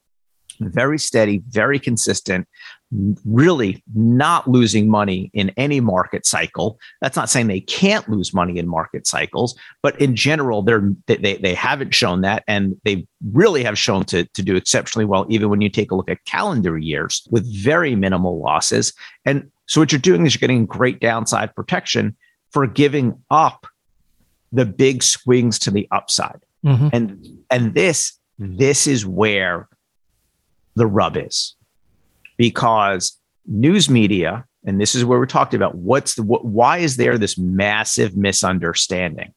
very 0.60 1.00
steady, 1.00 1.41
very 1.48 1.79
consistent, 1.79 2.48
really 3.25 3.84
not 3.93 4.48
losing 4.48 4.89
money 4.89 5.29
in 5.34 5.51
any 5.58 5.79
market 5.79 6.25
cycle. 6.25 6.79
That's 7.01 7.15
not 7.15 7.29
saying 7.29 7.48
they 7.48 7.60
can't 7.60 8.10
lose 8.10 8.34
money 8.34 8.58
in 8.58 8.67
market 8.67 9.05
cycles, 9.05 9.55
but 9.84 10.00
in 10.01 10.15
general, 10.15 10.63
they're 10.63 10.91
they 11.05 11.38
they 11.38 11.53
haven't 11.53 11.93
shown 11.93 12.22
that, 12.22 12.43
and 12.48 12.75
they 12.86 13.08
really 13.31 13.63
have 13.63 13.77
shown 13.77 14.05
to 14.05 14.25
to 14.25 14.41
do 14.41 14.55
exceptionally 14.55 15.05
well, 15.05 15.25
even 15.29 15.50
when 15.50 15.62
you 15.62 15.69
take 15.69 15.91
a 15.91 15.96
look 15.96 16.10
at 16.10 16.24
calendar 16.25 16.77
years 16.77 17.27
with 17.29 17.46
very 17.63 17.96
minimal 17.96 18.41
losses. 18.41 18.93
And 19.25 19.51
so, 19.67 19.79
what 19.79 19.91
you're 19.91 20.00
doing 20.00 20.25
is 20.25 20.34
you're 20.34 20.39
getting 20.39 20.65
great 20.65 21.00
downside 21.00 21.55
protection 21.55 22.15
for 22.51 22.65
giving 22.65 23.22
up 23.29 23.67
the 24.51 24.65
big 24.65 25.03
swings 25.03 25.60
to 25.60 25.72
the 25.72 25.88
upside. 25.91 26.41
Mm-hmm. 26.65 26.88
And 26.91 27.27
and 27.51 27.74
this 27.75 28.17
this 28.39 28.88
is 28.88 29.05
where 29.05 29.67
the 30.75 30.88
rub 30.88 31.17
is 31.17 31.55
because 32.39 33.19
news 33.46 33.89
media, 33.89 34.46
and 34.65 34.79
this 34.79 34.96
is 34.96 35.03
where 35.05 35.19
we 35.19 35.27
talked 35.27 35.53
about 35.53 35.75
what's 35.75 36.15
the 36.15 36.24
what, 36.24 36.46
why 36.46 36.77
is 36.77 36.96
there 36.96 37.17
this 37.17 37.38
massive 37.38 38.15
misunderstanding? 38.15 39.34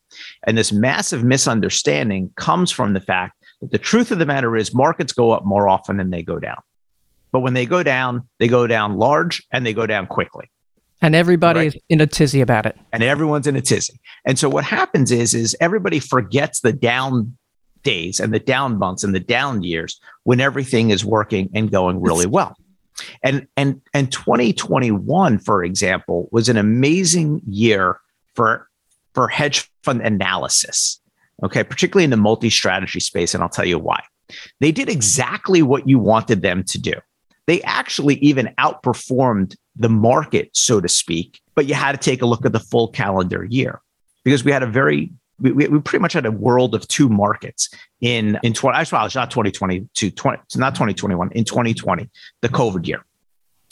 And 0.46 0.56
this 0.56 0.72
massive 0.72 1.24
misunderstanding 1.24 2.30
comes 2.36 2.70
from 2.70 2.94
the 2.94 3.00
fact 3.00 3.36
that 3.60 3.72
the 3.72 3.78
truth 3.78 4.12
of 4.12 4.18
the 4.20 4.26
matter 4.26 4.56
is 4.56 4.72
markets 4.72 5.12
go 5.12 5.32
up 5.32 5.44
more 5.44 5.68
often 5.68 5.96
than 5.96 6.10
they 6.10 6.22
go 6.22 6.38
down. 6.38 6.58
But 7.32 7.40
when 7.40 7.54
they 7.54 7.66
go 7.66 7.82
down, 7.82 8.28
they 8.38 8.46
go 8.46 8.66
down 8.66 8.96
large 8.96 9.42
and 9.50 9.66
they 9.66 9.74
go 9.74 9.86
down 9.86 10.06
quickly. 10.06 10.48
And 11.00 11.16
everybody's 11.16 11.74
right. 11.74 11.82
in 11.88 12.00
a 12.00 12.06
tizzy 12.06 12.40
about 12.40 12.66
it. 12.66 12.78
And 12.92 13.02
everyone's 13.02 13.48
in 13.48 13.56
a 13.56 13.60
tizzy. 13.60 13.98
And 14.24 14.38
so 14.38 14.48
what 14.48 14.62
happens 14.62 15.10
is, 15.10 15.34
is 15.34 15.56
everybody 15.60 15.98
forgets 15.98 16.60
the 16.60 16.72
down 16.72 17.36
days 17.82 18.20
and 18.20 18.32
the 18.32 18.38
down 18.38 18.78
months 18.78 19.02
and 19.02 19.12
the 19.12 19.20
down 19.20 19.64
years 19.64 20.00
when 20.22 20.40
everything 20.40 20.90
is 20.90 21.04
working 21.04 21.50
and 21.54 21.72
going 21.72 22.00
really 22.00 22.26
well. 22.26 22.56
And 23.22 23.46
and 23.56 23.80
and 23.94 24.10
2021, 24.12 25.38
for 25.38 25.64
example, 25.64 26.28
was 26.32 26.48
an 26.48 26.56
amazing 26.56 27.40
year 27.46 28.00
for 28.34 28.68
for 29.14 29.28
hedge 29.28 29.70
fund 29.82 30.02
analysis. 30.02 31.00
Okay, 31.42 31.64
particularly 31.64 32.04
in 32.04 32.10
the 32.10 32.16
multi-strategy 32.16 33.00
space, 33.00 33.34
and 33.34 33.42
I'll 33.42 33.48
tell 33.48 33.64
you 33.64 33.78
why. 33.78 34.02
They 34.60 34.70
did 34.72 34.88
exactly 34.88 35.62
what 35.62 35.88
you 35.88 35.98
wanted 35.98 36.42
them 36.42 36.62
to 36.64 36.78
do. 36.80 36.94
They 37.46 37.60
actually 37.62 38.16
even 38.16 38.54
outperformed 38.58 39.56
the 39.74 39.88
market, 39.88 40.50
so 40.52 40.80
to 40.80 40.88
speak, 40.88 41.40
but 41.54 41.66
you 41.66 41.74
had 41.74 41.92
to 41.92 41.98
take 41.98 42.22
a 42.22 42.26
look 42.26 42.46
at 42.46 42.52
the 42.52 42.60
full 42.60 42.88
calendar 42.88 43.44
year 43.44 43.80
because 44.24 44.44
we 44.44 44.52
had 44.52 44.62
a 44.62 44.66
very 44.66 45.12
we, 45.42 45.66
we 45.66 45.80
pretty 45.80 46.00
much 46.00 46.12
had 46.12 46.24
a 46.24 46.30
world 46.30 46.74
of 46.74 46.86
two 46.88 47.08
markets 47.08 47.68
in 48.00 48.38
in 48.42 48.52
20 48.52 48.78
actually 48.78 49.04
it's 49.04 49.14
not 49.14 49.30
2022 49.30 50.10
20 50.10 50.42
not 50.56 50.74
2021 50.74 51.32
in 51.32 51.44
2020 51.44 52.08
the 52.40 52.48
covid 52.48 52.86
year. 52.86 53.04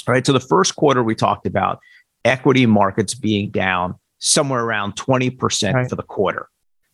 All 0.06 0.14
right 0.14 0.26
so 0.26 0.33
the 0.33 0.40
first 0.40 0.76
quarter 0.76 1.02
we 1.02 1.14
talked 1.14 1.46
about 1.46 1.78
equity 2.24 2.66
markets 2.66 3.14
being 3.14 3.50
down 3.50 3.94
somewhere 4.18 4.62
around 4.62 4.96
20% 4.96 5.72
right. 5.72 5.88
for 5.88 5.96
the 5.96 6.02
quarter. 6.02 6.48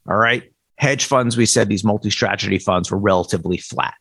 All 0.09 0.17
right 0.17 0.53
hedge 0.77 1.07
funds 1.07 1.37
we 1.37 1.47
said 1.47 1.69
these 1.69 1.85
multi-strategy 1.85 2.59
funds 2.59 2.91
were 2.91 2.99
relatively 2.99 3.57
flat. 3.57 3.95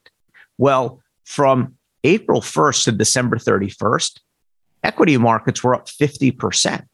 Well 0.58 1.02
from 1.24 1.76
april 2.04 2.42
1st 2.42 2.84
to 2.84 2.92
december 2.92 3.38
31st 3.38 4.20
equity 4.84 5.18
markets 5.18 5.64
were 5.64 5.74
up 5.74 5.88
50% 5.88 6.86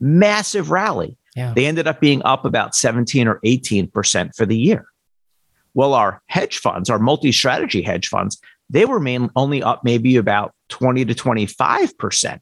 massive 0.00 0.70
rally 0.70 1.18
yeah. 1.40 1.54
They 1.54 1.64
ended 1.64 1.86
up 1.86 2.00
being 2.00 2.20
up 2.24 2.44
about 2.44 2.74
17 2.74 3.26
or 3.26 3.40
18% 3.40 4.36
for 4.36 4.44
the 4.44 4.56
year. 4.56 4.86
Well, 5.72 5.94
our 5.94 6.20
hedge 6.26 6.58
funds, 6.58 6.90
our 6.90 6.98
multi 6.98 7.32
strategy 7.32 7.80
hedge 7.80 8.08
funds, 8.08 8.38
they 8.68 8.84
were 8.84 9.00
main, 9.00 9.30
only 9.36 9.62
up 9.62 9.82
maybe 9.82 10.16
about 10.16 10.52
20 10.68 11.06
to 11.06 11.14
25% 11.14 12.40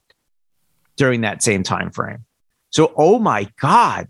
during 0.97 1.21
that 1.21 1.41
same 1.41 1.63
time 1.63 1.91
frame. 1.91 2.25
So, 2.71 2.93
oh 2.97 3.19
my 3.19 3.49
God, 3.61 4.09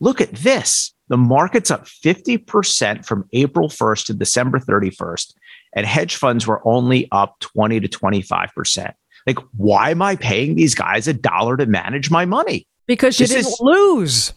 look 0.00 0.22
at 0.22 0.32
this. 0.32 0.94
The 1.08 1.18
market's 1.18 1.70
up 1.70 1.84
50% 1.84 3.04
from 3.04 3.28
April 3.34 3.68
1st 3.68 4.06
to 4.06 4.14
December 4.14 4.58
31st, 4.58 5.34
and 5.74 5.86
hedge 5.86 6.16
funds 6.16 6.46
were 6.46 6.66
only 6.66 7.06
up 7.12 7.38
20 7.40 7.80
to 7.80 7.88
25%. 7.88 8.94
Like, 9.26 9.38
why 9.56 9.90
am 9.90 10.00
I 10.00 10.16
paying 10.16 10.54
these 10.54 10.74
guys 10.74 11.06
a 11.06 11.12
dollar 11.12 11.58
to 11.58 11.66
manage 11.66 12.10
my 12.10 12.24
money? 12.24 12.66
Because 12.86 13.18
you 13.18 13.26
this 13.26 13.34
didn't 13.34 13.52
is, 13.52 13.60
lose. 13.60 14.32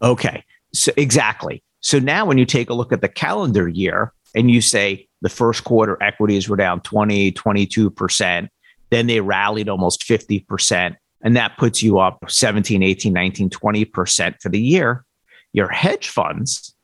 Okay. 0.00 0.44
So 0.72 0.92
exactly. 0.96 1.62
So 1.80 1.98
now 1.98 2.24
when 2.24 2.38
you 2.38 2.46
take 2.46 2.70
a 2.70 2.74
look 2.74 2.92
at 2.92 3.00
the 3.00 3.08
calendar 3.08 3.68
year 3.68 4.12
and 4.34 4.50
you 4.50 4.60
say 4.60 5.08
the 5.20 5.28
first 5.28 5.64
quarter 5.64 6.00
equities 6.02 6.48
were 6.48 6.56
down 6.56 6.80
20, 6.80 7.32
22%, 7.32 8.48
then 8.90 9.06
they 9.06 9.20
rallied 9.20 9.68
almost 9.68 10.06
50%, 10.06 10.96
and 11.22 11.36
that 11.36 11.56
puts 11.56 11.82
you 11.82 11.98
up 11.98 12.18
17, 12.28 12.82
18, 12.82 13.12
19, 13.12 13.50
20% 13.50 14.34
for 14.40 14.48
the 14.48 14.60
year. 14.60 15.04
Your 15.52 15.68
hedge 15.68 16.08
funds, 16.08 16.74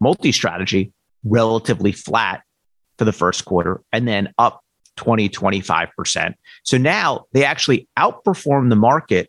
multi 0.00 0.32
strategy, 0.32 0.92
relatively 1.24 1.92
flat 1.92 2.42
for 2.98 3.04
the 3.04 3.12
first 3.12 3.44
quarter, 3.44 3.82
and 3.92 4.06
then 4.06 4.32
up 4.38 4.60
20, 4.96 5.28
25%. 5.28 6.34
So 6.62 6.78
now 6.78 7.24
they 7.32 7.44
actually 7.44 7.88
outperform 7.98 8.68
the 8.68 8.76
market 8.76 9.28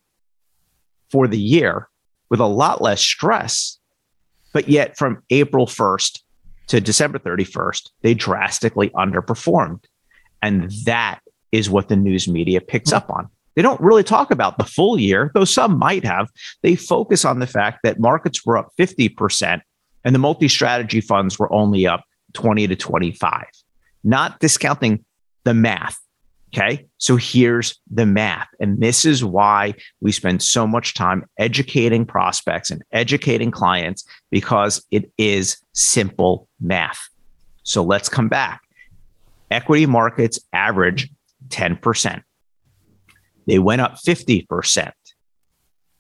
for 1.12 1.28
the 1.28 1.40
year 1.40 1.88
with 2.30 2.40
a 2.40 2.48
lot 2.48 2.82
less 2.82 3.02
stress. 3.02 3.80
But 4.54 4.70
yet, 4.70 4.98
from 4.98 5.22
April 5.30 5.68
1st 5.68 6.22
to 6.68 6.82
December 6.82 7.20
31st, 7.20 7.90
they 8.02 8.14
drastically 8.14 8.90
underperformed. 8.92 9.84
And 10.42 10.72
that 10.86 11.20
is 11.52 11.70
what 11.70 11.90
the 11.90 11.96
news 11.96 12.28
media 12.28 12.62
picks 12.62 12.92
up 12.92 13.10
on. 13.10 13.30
They 13.56 13.62
don't 13.62 13.80
really 13.80 14.04
talk 14.04 14.32
about 14.32 14.58
the 14.58 14.66
full 14.66 15.00
year, 15.00 15.32
though 15.34 15.46
some 15.46 15.80
might 15.80 16.04
have. 16.04 16.30
They 16.62 16.76
focus 16.76 17.24
on 17.24 17.40
the 17.40 17.48
fact 17.48 17.80
that 17.84 18.00
markets 18.00 18.46
were 18.46 18.58
up 18.58 18.70
50% 18.78 19.62
and 20.04 20.14
the 20.14 20.20
multi 20.20 20.48
strategy 20.48 21.02
funds 21.02 21.40
were 21.40 21.52
only 21.52 21.88
up 21.88 22.04
20 22.34 22.68
to 22.68 22.76
25, 22.76 23.46
not 24.04 24.40
discounting 24.40 25.04
the 25.46 25.54
math. 25.54 25.98
Okay. 26.54 26.86
So 26.98 27.18
here's 27.18 27.80
the 27.92 28.06
math. 28.06 28.48
And 28.60 28.80
this 28.80 29.04
is 29.04 29.26
why 29.26 29.74
we 30.00 30.12
spend 30.12 30.42
so 30.42 30.66
much 30.66 30.94
time 30.94 31.26
educating 31.38 32.06
prospects 32.06 32.72
and 32.72 32.82
educating 32.94 33.52
clients 33.52 34.06
because 34.32 34.86
it 34.90 35.12
is 35.18 35.58
simple 35.74 36.48
math. 36.62 37.10
So 37.64 37.84
let's 37.84 38.08
come 38.08 38.30
back. 38.30 38.62
Equity 39.52 39.86
markets 39.86 40.40
average 40.54 41.10
10%. 41.50 42.22
They 43.48 43.60
went 43.60 43.82
up 43.82 43.96
50%. 43.96 44.92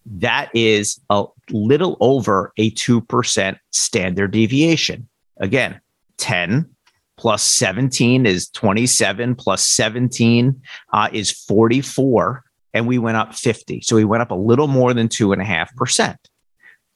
That 0.05 0.51
is 0.53 0.99
a 1.09 1.25
little 1.49 1.97
over 1.99 2.53
a 2.57 2.71
2% 2.71 3.57
standard 3.71 4.31
deviation. 4.31 5.09
Again, 5.37 5.81
10 6.17 6.74
plus 7.17 7.43
17 7.43 8.25
is 8.25 8.49
27 8.49 9.35
plus 9.35 9.65
17 9.65 10.61
uh, 10.93 11.09
is 11.13 11.31
44 11.31 12.43
and 12.73 12.87
we 12.87 12.97
went 12.97 13.17
up 13.17 13.33
50 13.33 13.81
so 13.81 13.95
we 13.95 14.05
went 14.05 14.21
up 14.21 14.31
a 14.31 14.35
little 14.35 14.67
more 14.67 14.93
than 14.93 15.07
2.5% 15.07 16.17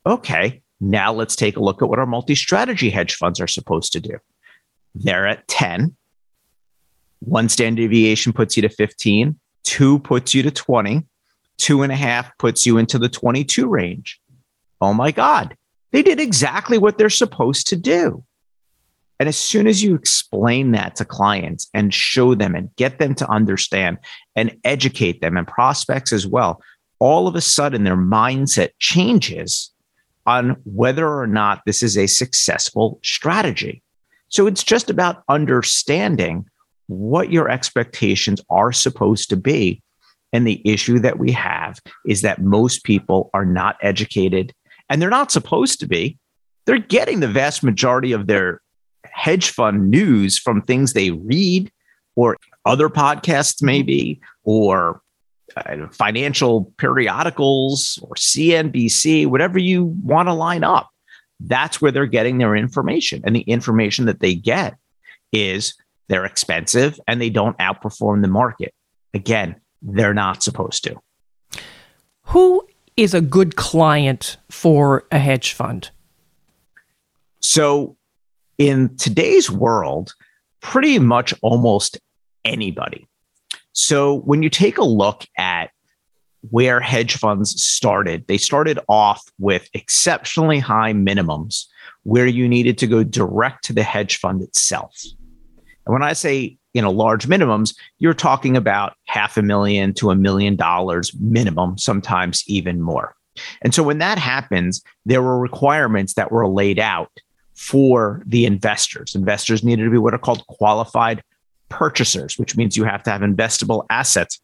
okay 0.06 0.62
now 0.80 1.12
let's 1.12 1.36
take 1.36 1.58
a 1.58 1.62
look 1.62 1.82
at 1.82 1.90
what 1.90 2.00
our 2.00 2.06
multi-strategy 2.06 2.90
hedge 2.90 3.16
funds 3.16 3.40
are 3.40 3.48
supposed 3.48 3.92
to 3.94 4.00
do. 4.00 4.18
They're 4.96 5.28
at 5.28 5.48
10 5.48 5.96
One 7.20 7.50
standard 7.50 7.82
deviation 7.82 8.32
puts 8.34 8.56
you 8.56 8.62
to 8.62 8.70
15, 8.70 9.38
two 9.64 10.00
puts 10.00 10.34
you 10.34 10.42
to 10.44 10.52
20, 10.52 11.06
two 11.58 11.82
and 11.82 11.92
a 11.92 11.96
half 11.96 12.38
puts 12.38 12.66
you 12.66 12.78
into 12.78 12.98
the 12.98 13.10
22 13.10 13.68
range. 13.68 14.20
Oh 14.80 14.94
my 14.94 15.12
God, 15.12 15.58
they 15.92 16.02
did 16.02 16.20
exactly 16.20 16.78
what 16.78 16.98
they're 16.98 17.10
supposed 17.10 17.68
to 17.68 17.76
do. 17.76 18.24
And 19.20 19.28
as 19.28 19.38
soon 19.38 19.68
as 19.68 19.84
you 19.84 19.96
explain 19.96 20.72
that 20.72 20.96
to 20.96 21.06
clients 21.06 21.70
and 21.74 21.94
show 21.94 22.36
them 22.36 22.56
and 22.56 22.74
get 22.78 23.00
them 23.00 23.16
to 23.16 23.30
understand 23.30 23.98
and 24.36 24.56
educate 24.64 25.20
them 25.20 25.36
and 25.36 25.46
prospects 25.46 26.14
as 26.14 26.26
well, 26.26 26.62
all 27.00 27.28
of 27.28 27.36
a 27.36 27.42
sudden 27.42 27.84
their 27.84 27.98
mindset 27.98 28.70
changes 28.80 29.72
on 30.26 30.56
whether 30.64 31.08
or 31.08 31.28
not 31.28 31.62
this 31.66 31.84
is 31.84 31.98
a 31.98 32.08
successful 32.08 33.00
strategy. 33.04 33.82
So 34.30 34.48
it's 34.48 34.64
just 34.64 34.90
about 34.90 35.24
understanding 35.28 36.46
what 36.88 37.32
your 37.32 37.50
expectations 37.50 38.42
are 38.50 38.72
supposed 38.72 39.30
to 39.30 39.36
be. 39.38 39.82
And 40.32 40.46
the 40.46 40.62
issue 40.64 41.00
that 41.00 41.20
we 41.20 41.32
have 41.32 41.80
is 42.06 42.22
that 42.22 42.42
most 42.42 42.84
people 42.84 43.32
are 43.34 43.46
not 43.46 43.78
educated 43.82 44.54
and 44.90 45.02
they're 45.02 45.10
not 45.10 45.32
supposed 45.32 45.80
to 45.80 45.88
be. 45.88 46.18
They're 46.66 46.78
getting 46.78 47.20
the 47.20 47.28
vast 47.28 47.64
majority 47.64 48.12
of 48.12 48.28
their 48.28 48.62
hedge 49.12 49.52
fund 49.52 49.90
news 49.90 50.38
from 50.38 50.62
things 50.62 50.94
they 50.94 51.12
read 51.12 51.72
or 52.16 52.38
other 52.66 52.90
podcasts, 52.90 53.62
maybe, 53.64 54.20
or 54.44 55.02
uh, 55.56 55.88
financial 55.92 56.66
periodicals 56.78 58.00
or 58.02 58.16
CNBC, 58.16 59.28
whatever 59.28 59.58
you 59.58 59.86
want 60.04 60.28
to 60.28 60.34
line 60.34 60.64
up. 60.64 60.90
That's 61.40 61.82
where 61.82 61.92
they're 61.92 62.06
getting 62.06 62.38
their 62.38 62.56
information. 62.56 63.22
And 63.24 63.36
the 63.36 63.42
information 63.42 64.06
that 64.06 64.20
they 64.20 64.36
get 64.36 64.76
is 65.32 65.74
they're 66.10 66.26
expensive 66.26 67.00
and 67.08 67.22
they 67.22 67.30
don't 67.30 67.58
outperform 67.60 68.22
the 68.22 68.28
market. 68.28 68.74
Again, 69.14 69.56
they're 69.82 70.14
not 70.14 70.44
supposed 70.44 70.84
to. 70.84 71.00
Who 72.24 72.68
is 72.98 73.14
a 73.14 73.22
good 73.22 73.56
client 73.56 74.38
for 74.52 75.06
a 75.12 75.20
hedge 75.20 75.54
fund? 75.54 75.90
So, 77.40 77.96
in 78.60 78.96
today's 78.98 79.50
world, 79.50 80.14
pretty 80.62 81.00
much 81.00 81.34
almost 81.42 81.98
anybody. 82.46 83.08
So, 83.72 84.20
when 84.20 84.44
you 84.44 84.50
take 84.50 84.78
a 84.78 84.84
look 84.84 85.26
at 85.38 85.72
where 86.52 86.80
hedge 86.80 87.18
funds 87.18 87.62
started, 87.64 88.26
they 88.28 88.38
started 88.38 88.80
off 88.88 89.24
with 89.40 89.68
exceptionally 89.74 90.60
high 90.60 90.94
minimums 90.94 91.66
where 92.04 92.28
you 92.28 92.48
needed 92.48 92.78
to 92.78 92.88
go 92.88 93.04
direct 93.04 93.64
to 93.66 93.74
the 93.74 93.84
hedge 93.84 94.18
fund 94.18 94.42
itself. 94.42 94.96
And 95.86 95.94
when 95.94 96.04
I 96.04 96.14
say 96.14 96.58
you 96.74 96.82
know 96.82 96.92
large 96.92 97.28
minimums, 97.28 97.74
you're 97.98 98.14
talking 98.14 98.58
about 98.58 98.94
half 99.08 99.38
a 99.38 99.42
million 99.42 99.94
to 99.96 100.12
a 100.12 100.16
million 100.16 100.56
dollars 100.56 101.14
minimum, 101.20 101.78
sometimes 101.78 102.44
even 102.48 102.82
more. 102.82 103.16
And 103.62 103.74
so 103.74 103.84
when 103.84 104.00
that 104.00 104.18
happens, 104.18 104.82
there 105.06 105.22
were 105.22 105.40
requirements 105.40 106.16
that 106.16 106.32
were 106.32 106.48
laid 106.48 106.80
out 106.80 107.12
for 107.60 108.24
the 108.26 108.46
investors. 108.46 109.16
Investors 109.16 109.66
needed 109.66 109.84
to 109.84 109.92
be 109.92 109.98
what 109.98 110.14
are 110.14 110.18
called 110.18 110.48
qualified 110.48 111.22
purchasers, 111.68 112.40
which 112.40 112.56
means 112.56 112.78
you 112.78 112.86
have 112.86 113.04
to 113.04 113.12
have 113.12 113.20
investable 113.20 113.86
assets 113.90 114.40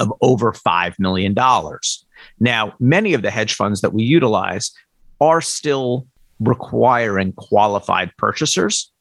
of 0.00 0.12
over 0.20 0.52
$5 0.52 0.98
million. 0.98 1.34
Now, 2.38 2.74
many 2.78 3.14
of 3.14 3.22
the 3.22 3.30
hedge 3.30 3.54
funds 3.54 3.80
that 3.80 3.94
we 3.94 4.04
utilize 4.04 4.70
are 5.18 5.40
still 5.40 6.06
requiring 6.38 7.32
qualified 7.32 8.12
purchasers, 8.18 8.92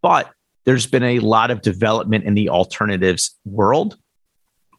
but 0.00 0.30
there's 0.64 0.86
been 0.86 1.04
a 1.04 1.18
lot 1.18 1.50
of 1.50 1.60
development 1.60 2.24
in 2.24 2.32
the 2.32 2.48
alternatives 2.48 3.38
world 3.44 3.98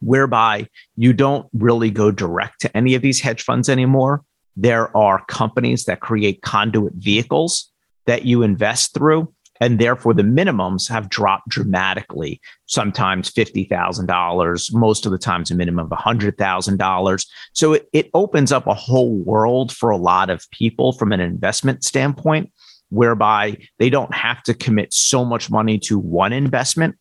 whereby 0.00 0.68
you 0.96 1.12
don't 1.12 1.46
really 1.52 1.92
go 1.92 2.10
direct 2.10 2.60
to 2.62 2.76
any 2.76 2.96
of 2.96 3.02
these 3.02 3.20
hedge 3.20 3.42
funds 3.44 3.68
anymore. 3.68 4.24
There 4.56 4.94
are 4.96 5.24
companies 5.26 5.84
that 5.84 6.00
create 6.00 6.42
conduit 6.42 6.94
vehicles 6.94 7.70
that 8.06 8.24
you 8.24 8.42
invest 8.42 8.94
through. 8.94 9.32
And 9.60 9.78
therefore, 9.78 10.14
the 10.14 10.24
minimums 10.24 10.88
have 10.88 11.08
dropped 11.08 11.48
dramatically, 11.48 12.40
sometimes 12.66 13.30
$50,000, 13.30 14.74
most 14.74 15.06
of 15.06 15.12
the 15.12 15.18
times 15.18 15.50
a 15.50 15.54
minimum 15.54 15.90
of 15.90 15.96
$100,000. 15.96 17.26
So 17.52 17.72
it, 17.74 17.88
it 17.92 18.10
opens 18.14 18.50
up 18.50 18.66
a 18.66 18.74
whole 18.74 19.14
world 19.14 19.72
for 19.72 19.90
a 19.90 19.96
lot 19.96 20.28
of 20.28 20.44
people 20.50 20.92
from 20.92 21.12
an 21.12 21.20
investment 21.20 21.84
standpoint 21.84 22.50
whereby 22.90 23.56
they 23.78 23.90
don't 23.90 24.14
have 24.14 24.42
to 24.44 24.54
commit 24.54 24.92
so 24.92 25.24
much 25.24 25.50
money 25.50 25.78
to 25.78 25.98
one 25.98 26.32
investment. 26.32 26.96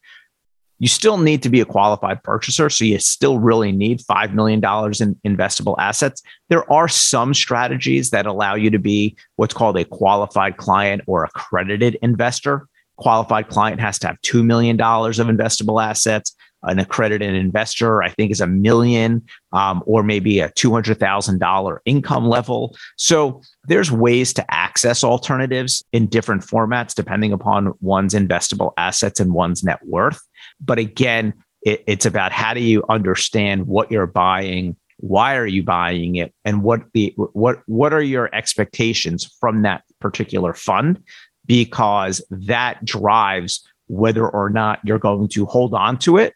You 0.84 0.90
still 0.90 1.18
need 1.18 1.42
to 1.44 1.50
be 1.50 1.62
a 1.62 1.66
qualified 1.66 2.24
purchaser. 2.24 2.70
So 2.70 2.84
you 2.84 3.00
still 3.00 3.40
really 3.40 3.72
need 3.72 4.02
$5 4.02 4.34
million 4.34 4.60
in 4.60 5.38
investable 5.38 5.76
assets. 5.80 6.22
There 6.50 6.70
are 6.70 6.90
some 6.90 7.34
strategies 7.34 8.10
that 8.10 8.26
allow 8.26 8.56
you 8.56 8.70
to 8.70 8.80
be 8.80 9.16
what's 9.38 9.54
called 9.54 9.78
a 9.78 9.86
qualified 9.86 10.58
client 10.58 11.02
or 11.08 11.24
accredited 11.24 11.98
investor. 12.02 12.68
Qualified 12.98 13.48
client 13.48 13.80
has 13.80 13.98
to 14.00 14.08
have 14.08 14.20
$2 14.24 14.44
million 14.44 14.76
of 14.76 15.28
investable 15.28 15.82
assets 15.82 16.36
an 16.64 16.80
accredited 16.80 17.36
investor, 17.36 18.02
I 18.02 18.10
think 18.10 18.32
is 18.32 18.42
a 18.42 18.48
million 18.48 19.24
um, 19.52 19.84
or 19.86 20.04
maybe 20.04 20.40
a 20.40 20.50
$200,000 20.50 21.78
income 21.86 22.28
level. 22.28 22.76
So 22.98 23.42
there's 23.66 23.92
ways 23.92 24.34
to 24.34 24.54
access 24.54 25.04
alternatives 25.04 25.84
in 25.92 26.08
different 26.08 26.44
formats 26.44 26.96
depending 26.96 27.34
upon 27.34 27.74
one's 27.82 28.14
investable 28.14 28.72
assets 28.78 29.20
and 29.20 29.34
one's 29.34 29.64
net 29.64 29.80
worth. 29.86 30.20
But 30.60 30.80
again, 30.80 31.34
it, 31.64 31.84
it's 31.88 32.06
about 32.06 32.32
how 32.32 32.54
do 32.54 32.62
you 32.62 32.84
understand 32.90 33.68
what 33.68 33.92
you're 33.92 34.08
buying, 34.08 34.76
why 34.98 35.36
are 35.36 35.48
you 35.48 35.64
buying 35.64 36.16
it, 36.16 36.34
and 36.46 36.64
what 36.64 36.82
the 36.94 37.14
what 37.18 37.60
what 37.68 37.94
are 37.94 38.02
your 38.02 38.34
expectations 38.36 39.30
from 39.40 39.62
that 39.62 39.84
particular 40.00 40.54
fund, 40.54 41.02
because 41.46 42.22
that 42.30 42.84
drives 42.84 43.66
whether 43.88 44.28
or 44.28 44.50
not 44.50 44.80
you're 44.84 45.00
going 45.00 45.28
to 45.30 45.46
hold 45.46 45.74
on 45.74 45.98
to 46.00 46.18
it 46.18 46.34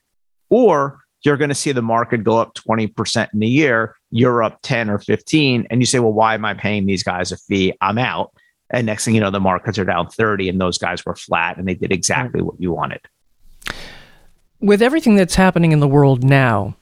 or 0.50 1.00
you're 1.24 1.38
going 1.38 1.50
to 1.50 1.56
see 1.56 1.72
the 1.72 1.82
market 1.82 2.24
go 2.24 2.38
up 2.38 2.54
20% 2.56 3.28
in 3.34 3.44
a 3.44 3.46
year, 3.46 3.96
you're 4.12 4.44
up 4.44 4.60
10 4.62 4.90
or 4.90 5.00
15, 5.00 5.68
and 5.70 5.82
you 5.82 5.86
say, 5.86 6.00
well, 6.00 6.14
why 6.14 6.34
am 6.34 6.46
I 6.46 6.54
paying 6.54 6.86
these 6.86 7.04
guys 7.04 7.32
a 7.32 7.38
fee? 7.38 7.74
I'm 7.82 7.98
out. 7.98 8.32
And 8.70 8.86
next 8.86 9.06
thing 9.06 9.16
you 9.16 9.22
know, 9.22 9.32
the 9.32 9.40
markets 9.40 9.78
are 9.80 9.86
down 9.86 10.10
30 10.10 10.50
and 10.50 10.60
those 10.60 10.78
guys 10.78 11.06
were 11.06 11.16
flat 11.16 11.58
and 11.58 11.68
they 11.68 11.74
did 11.74 11.92
exactly 11.92 12.42
what 12.42 12.60
you 12.60 12.72
wanted. 12.72 13.02
With 14.60 14.82
everything 14.82 15.16
that's 15.16 15.36
happening 15.36 15.72
in 15.72 15.80
the 15.80 15.88
world 15.88 16.24
now, 16.24 16.76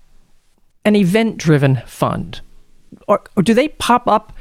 an 0.83 0.95
event 0.95 1.37
driven 1.37 1.81
fund, 1.85 2.41
or, 3.07 3.23
or 3.35 3.43
do 3.43 3.53
they 3.53 3.69
pop 3.69 4.07
up? 4.07 4.33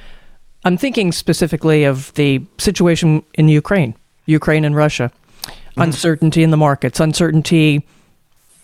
I'm 0.64 0.76
thinking 0.76 1.12
specifically 1.12 1.84
of 1.84 2.12
the 2.14 2.44
situation 2.58 3.22
in 3.34 3.48
Ukraine, 3.48 3.94
Ukraine 4.26 4.64
and 4.64 4.74
Russia, 4.74 5.10
mm-hmm. 5.42 5.82
uncertainty 5.82 6.42
in 6.42 6.50
the 6.50 6.56
markets, 6.56 7.00
uncertainty 7.00 7.86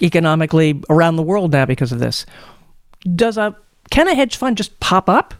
economically 0.02 0.82
around 0.88 1.16
the 1.16 1.22
world 1.22 1.52
now 1.52 1.66
because 1.66 1.92
of 1.92 1.98
this. 1.98 2.26
Does 3.14 3.38
a 3.38 3.56
can 3.90 4.08
a 4.08 4.14
hedge 4.14 4.36
fund 4.36 4.56
just 4.56 4.78
pop 4.80 5.08
up, 5.08 5.34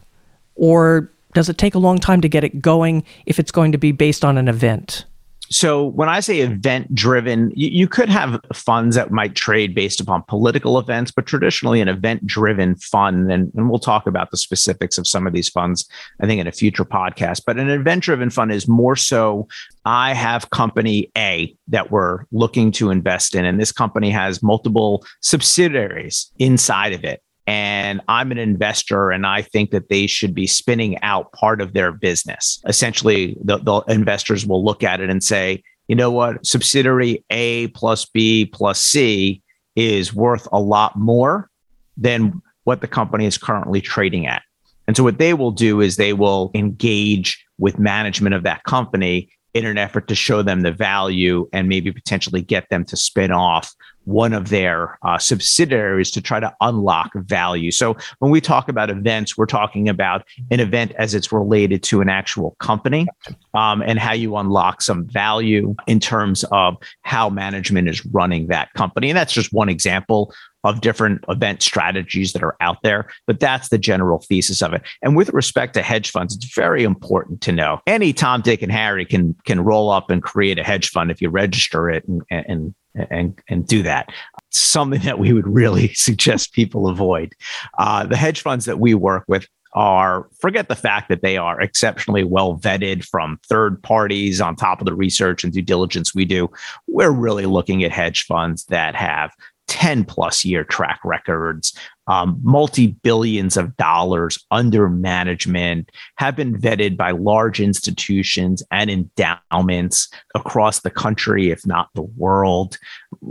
or 0.55 1.11
does 1.33 1.49
it 1.49 1.57
take 1.57 1.75
a 1.75 1.79
long 1.79 1.97
time 1.97 2.21
to 2.21 2.29
get 2.29 2.43
it 2.43 2.61
going 2.61 3.03
if 3.25 3.39
it's 3.39 3.51
going 3.51 3.71
to 3.71 3.77
be 3.77 3.91
based 3.91 4.25
on 4.25 4.37
an 4.37 4.47
event? 4.47 5.05
So 5.51 5.85
when 5.85 6.07
I 6.07 6.21
say 6.21 6.39
event 6.39 6.95
driven, 6.95 7.51
you, 7.53 7.67
you, 7.67 7.87
could 7.87 8.07
have 8.07 8.39
funds 8.53 8.95
that 8.95 9.11
might 9.11 9.35
trade 9.35 9.75
based 9.75 9.99
upon 9.99 10.23
political 10.29 10.79
events, 10.79 11.11
but 11.11 11.25
traditionally 11.25 11.81
an 11.81 11.89
event 11.89 12.25
driven 12.25 12.75
fund, 12.75 13.29
and, 13.29 13.51
and 13.53 13.69
we'll 13.69 13.77
talk 13.77 14.07
about 14.07 14.31
the 14.31 14.37
specifics 14.37 14.97
of 14.97 15.05
some 15.05 15.27
of 15.27 15.33
these 15.33 15.49
funds, 15.49 15.89
I 16.21 16.25
think, 16.25 16.39
in 16.39 16.47
a 16.47 16.53
future 16.53 16.85
podcast. 16.85 17.41
But 17.45 17.57
an 17.57 17.69
event 17.69 18.03
driven 18.03 18.29
fund 18.29 18.53
is 18.53 18.65
more 18.69 18.95
so 18.95 19.49
I 19.83 20.13
have 20.13 20.49
company 20.51 21.11
A 21.17 21.53
that 21.67 21.91
we're 21.91 22.23
looking 22.31 22.71
to 22.73 22.89
invest 22.89 23.35
in, 23.35 23.43
and 23.43 23.59
this 23.59 23.73
company 23.73 24.09
has 24.09 24.41
multiple 24.41 25.03
subsidiaries 25.19 26.31
inside 26.39 26.93
of 26.93 27.03
it 27.03 27.21
and 27.51 27.99
I'm 28.07 28.31
an 28.31 28.37
investor 28.37 29.11
and 29.11 29.25
I 29.25 29.41
think 29.41 29.71
that 29.71 29.89
they 29.89 30.07
should 30.07 30.33
be 30.33 30.47
spinning 30.47 30.97
out 31.01 31.33
part 31.33 31.59
of 31.59 31.73
their 31.73 31.91
business. 31.91 32.61
Essentially, 32.65 33.35
the, 33.43 33.57
the 33.57 33.81
investors 33.89 34.47
will 34.47 34.63
look 34.63 34.83
at 34.83 35.01
it 35.01 35.09
and 35.09 35.21
say, 35.21 35.61
you 35.89 35.97
know 35.97 36.11
what, 36.11 36.45
subsidiary 36.45 37.25
A 37.29 37.67
plus 37.67 38.05
B 38.05 38.45
plus 38.45 38.81
C 38.81 39.41
is 39.75 40.13
worth 40.13 40.47
a 40.53 40.61
lot 40.61 40.97
more 40.97 41.49
than 41.97 42.41
what 42.63 42.79
the 42.79 42.87
company 42.87 43.25
is 43.25 43.37
currently 43.37 43.81
trading 43.81 44.27
at. 44.27 44.43
And 44.87 44.95
so 44.95 45.03
what 45.03 45.17
they 45.17 45.33
will 45.33 45.51
do 45.51 45.81
is 45.81 45.97
they 45.97 46.13
will 46.13 46.51
engage 46.55 47.45
with 47.57 47.77
management 47.77 48.33
of 48.33 48.43
that 48.43 48.63
company 48.63 49.29
in 49.53 49.65
an 49.65 49.77
effort 49.77 50.07
to 50.07 50.15
show 50.15 50.41
them 50.41 50.61
the 50.61 50.71
value 50.71 51.47
and 51.51 51.67
maybe 51.67 51.91
potentially 51.91 52.41
get 52.41 52.69
them 52.69 52.85
to 52.85 52.95
spin 52.95 53.31
off 53.31 53.75
one 54.05 54.33
of 54.33 54.49
their 54.49 54.97
uh, 55.03 55.17
subsidiaries 55.17 56.09
to 56.11 56.21
try 56.21 56.39
to 56.39 56.53
unlock 56.61 57.11
value. 57.13 57.71
So 57.71 57.95
when 58.19 58.31
we 58.31 58.41
talk 58.41 58.67
about 58.67 58.89
events, 58.89 59.37
we're 59.37 59.45
talking 59.45 59.89
about 59.89 60.25
an 60.49 60.59
event 60.59 60.93
as 60.97 61.13
it's 61.13 61.31
related 61.31 61.83
to 61.83 62.01
an 62.01 62.09
actual 62.09 62.55
company 62.59 63.07
um, 63.53 63.83
and 63.85 63.99
how 63.99 64.13
you 64.13 64.35
unlock 64.37 64.81
some 64.81 65.05
value 65.05 65.75
in 65.85 65.99
terms 65.99 66.43
of 66.51 66.77
how 67.01 67.29
management 67.29 67.89
is 67.89 68.03
running 68.07 68.47
that 68.47 68.73
company. 68.73 69.09
And 69.09 69.17
that's 69.17 69.33
just 69.33 69.53
one 69.53 69.69
example 69.69 70.33
of 70.63 70.81
different 70.81 71.23
event 71.27 71.61
strategies 71.61 72.33
that 72.33 72.43
are 72.43 72.55
out 72.61 72.81
there, 72.83 73.09
but 73.27 73.39
that's 73.39 73.69
the 73.69 73.77
general 73.77 74.19
thesis 74.19 74.61
of 74.61 74.73
it. 74.73 74.81
And 75.01 75.15
with 75.15 75.29
respect 75.29 75.73
to 75.75 75.81
hedge 75.81 76.11
funds, 76.11 76.35
it's 76.35 76.53
very 76.53 76.83
important 76.83 77.41
to 77.41 77.51
know 77.51 77.79
any 77.87 78.13
Tom, 78.13 78.41
Dick, 78.41 78.61
and 78.61 78.71
Harry 78.71 79.05
can 79.05 79.35
can 79.45 79.61
roll 79.61 79.89
up 79.89 80.09
and 80.09 80.21
create 80.21 80.59
a 80.59 80.63
hedge 80.63 80.89
fund 80.89 81.11
if 81.11 81.21
you 81.21 81.29
register 81.29 81.89
it 81.89 82.07
and 82.07 82.21
and 82.29 82.75
and 83.09 83.39
and 83.49 83.67
do 83.67 83.83
that. 83.83 84.09
Something 84.49 85.01
that 85.01 85.19
we 85.19 85.33
would 85.33 85.47
really 85.47 85.87
suggest 85.93 86.53
people 86.53 86.87
avoid. 86.87 87.33
Uh, 87.77 88.05
the 88.05 88.17
hedge 88.17 88.41
funds 88.41 88.65
that 88.65 88.79
we 88.79 88.93
work 88.93 89.23
with 89.27 89.47
are 89.73 90.27
forget 90.39 90.67
the 90.67 90.75
fact 90.75 91.07
that 91.09 91.21
they 91.21 91.37
are 91.37 91.61
exceptionally 91.61 92.23
well 92.23 92.57
vetted 92.57 93.05
from 93.05 93.39
third 93.47 93.81
parties 93.83 94.41
on 94.41 94.55
top 94.55 94.81
of 94.81 94.85
the 94.85 94.93
research 94.93 95.43
and 95.43 95.53
due 95.53 95.61
diligence 95.61 96.13
we 96.13 96.25
do. 96.25 96.49
We're 96.87 97.11
really 97.11 97.45
looking 97.45 97.83
at 97.83 97.91
hedge 97.91 98.25
funds 98.25 98.65
that 98.65 98.95
have 98.95 99.31
10 99.71 100.03
plus 100.03 100.43
year 100.43 100.65
track 100.65 100.99
records, 101.05 101.73
um, 102.07 102.37
multi 102.43 102.87
billions 102.87 103.55
of 103.55 103.77
dollars 103.77 104.37
under 104.51 104.89
management, 104.89 105.89
have 106.17 106.35
been 106.35 106.59
vetted 106.59 106.97
by 106.97 107.11
large 107.11 107.61
institutions 107.61 108.61
and 108.69 108.91
endowments 108.91 110.09
across 110.35 110.81
the 110.81 110.89
country, 110.89 111.51
if 111.51 111.65
not 111.65 111.87
the 111.95 112.01
world. 112.01 112.77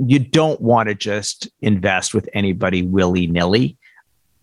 You 0.07 0.19
don't 0.19 0.59
want 0.63 0.89
to 0.89 0.95
just 0.95 1.51
invest 1.61 2.15
with 2.15 2.27
anybody 2.33 2.83
willy 2.83 3.27
nilly. 3.27 3.77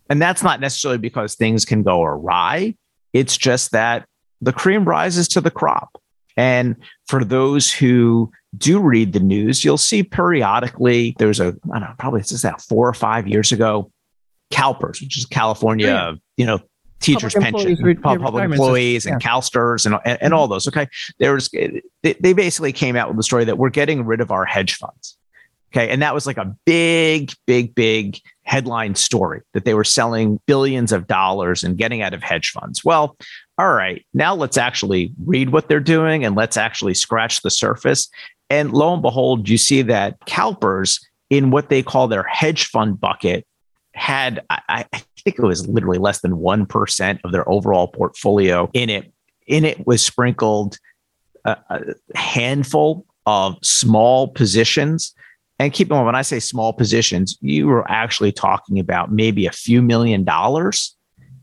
And 0.08 0.22
that's 0.22 0.44
not 0.44 0.60
necessarily 0.60 0.98
because 0.98 1.34
things 1.34 1.64
can 1.64 1.82
go 1.82 2.04
awry. 2.04 2.76
It's 3.12 3.36
just 3.36 3.72
that 3.72 4.06
the 4.40 4.52
cream 4.52 4.84
rises 4.84 5.26
to 5.28 5.40
the 5.40 5.50
crop. 5.50 6.00
And 6.36 6.76
for 7.08 7.24
those 7.24 7.72
who 7.72 8.30
do 8.56 8.80
read 8.80 9.12
the 9.12 9.20
news, 9.20 9.64
you'll 9.64 9.76
see 9.76 10.02
periodically 10.02 11.14
there's 11.18 11.40
a, 11.40 11.48
I 11.72 11.78
don't 11.78 11.88
know, 11.88 11.94
probably 11.98 12.20
this 12.20 12.32
is 12.32 12.42
that 12.42 12.60
four 12.60 12.88
or 12.88 12.94
five 12.94 13.28
years 13.28 13.52
ago, 13.52 13.90
CalPERS, 14.50 15.02
which 15.02 15.18
is 15.18 15.26
California, 15.26 15.88
oh, 15.88 15.90
yeah. 15.90 16.12
you 16.36 16.46
know, 16.46 16.60
teachers' 17.00 17.34
public 17.34 17.54
pension, 17.54 17.88
employees, 17.88 18.18
public 18.20 18.44
employees, 18.44 19.06
and 19.06 19.22
yeah. 19.22 19.28
CalSTRS, 19.28 19.86
and, 19.86 19.94
and, 19.94 20.02
and 20.06 20.18
mm-hmm. 20.20 20.34
all 20.34 20.48
those. 20.48 20.66
Okay, 20.66 20.88
there 21.18 21.34
was 21.34 21.48
they, 21.48 21.82
they 22.02 22.32
basically 22.32 22.72
came 22.72 22.96
out 22.96 23.08
with 23.08 23.16
the 23.16 23.22
story 23.22 23.44
that 23.44 23.58
we're 23.58 23.70
getting 23.70 24.04
rid 24.04 24.20
of 24.20 24.30
our 24.30 24.44
hedge 24.44 24.76
funds. 24.76 25.16
Okay, 25.70 25.90
and 25.90 26.00
that 26.00 26.14
was 26.14 26.26
like 26.26 26.38
a 26.38 26.56
big, 26.64 27.32
big, 27.46 27.74
big 27.74 28.18
headline 28.44 28.94
story 28.94 29.42
that 29.52 29.66
they 29.66 29.74
were 29.74 29.84
selling 29.84 30.40
billions 30.46 30.92
of 30.92 31.06
dollars 31.06 31.62
and 31.62 31.76
getting 31.76 32.00
out 32.00 32.14
of 32.14 32.22
hedge 32.22 32.50
funds. 32.50 32.82
Well, 32.84 33.18
all 33.58 33.74
right, 33.74 34.04
now 34.14 34.34
let's 34.34 34.56
actually 34.56 35.12
read 35.26 35.50
what 35.50 35.68
they're 35.68 35.80
doing 35.80 36.24
and 36.24 36.34
let's 36.34 36.56
actually 36.56 36.94
scratch 36.94 37.42
the 37.42 37.50
surface. 37.50 38.08
And 38.50 38.72
lo 38.72 38.92
and 38.92 39.02
behold, 39.02 39.48
you 39.48 39.58
see 39.58 39.82
that 39.82 40.20
CalPERS 40.20 41.00
in 41.30 41.50
what 41.50 41.68
they 41.68 41.82
call 41.82 42.08
their 42.08 42.22
hedge 42.22 42.66
fund 42.66 43.00
bucket 43.00 43.46
had, 43.94 44.40
I, 44.48 44.86
I 44.92 45.02
think 45.24 45.38
it 45.38 45.42
was 45.42 45.68
literally 45.68 45.98
less 45.98 46.20
than 46.20 46.32
1% 46.32 47.20
of 47.24 47.32
their 47.32 47.48
overall 47.48 47.88
portfolio 47.88 48.70
in 48.72 48.90
it. 48.90 49.12
In 49.46 49.64
it 49.64 49.86
was 49.86 50.04
sprinkled 50.04 50.78
a, 51.44 51.56
a 51.70 52.18
handful 52.18 53.06
of 53.26 53.56
small 53.62 54.28
positions. 54.28 55.14
And 55.58 55.72
keep 55.72 55.90
in 55.90 55.96
mind, 55.96 56.06
when 56.06 56.14
I 56.14 56.22
say 56.22 56.38
small 56.38 56.72
positions, 56.72 57.36
you 57.40 57.66
were 57.66 57.90
actually 57.90 58.32
talking 58.32 58.78
about 58.78 59.12
maybe 59.12 59.46
a 59.46 59.52
few 59.52 59.82
million 59.82 60.24
dollars 60.24 60.96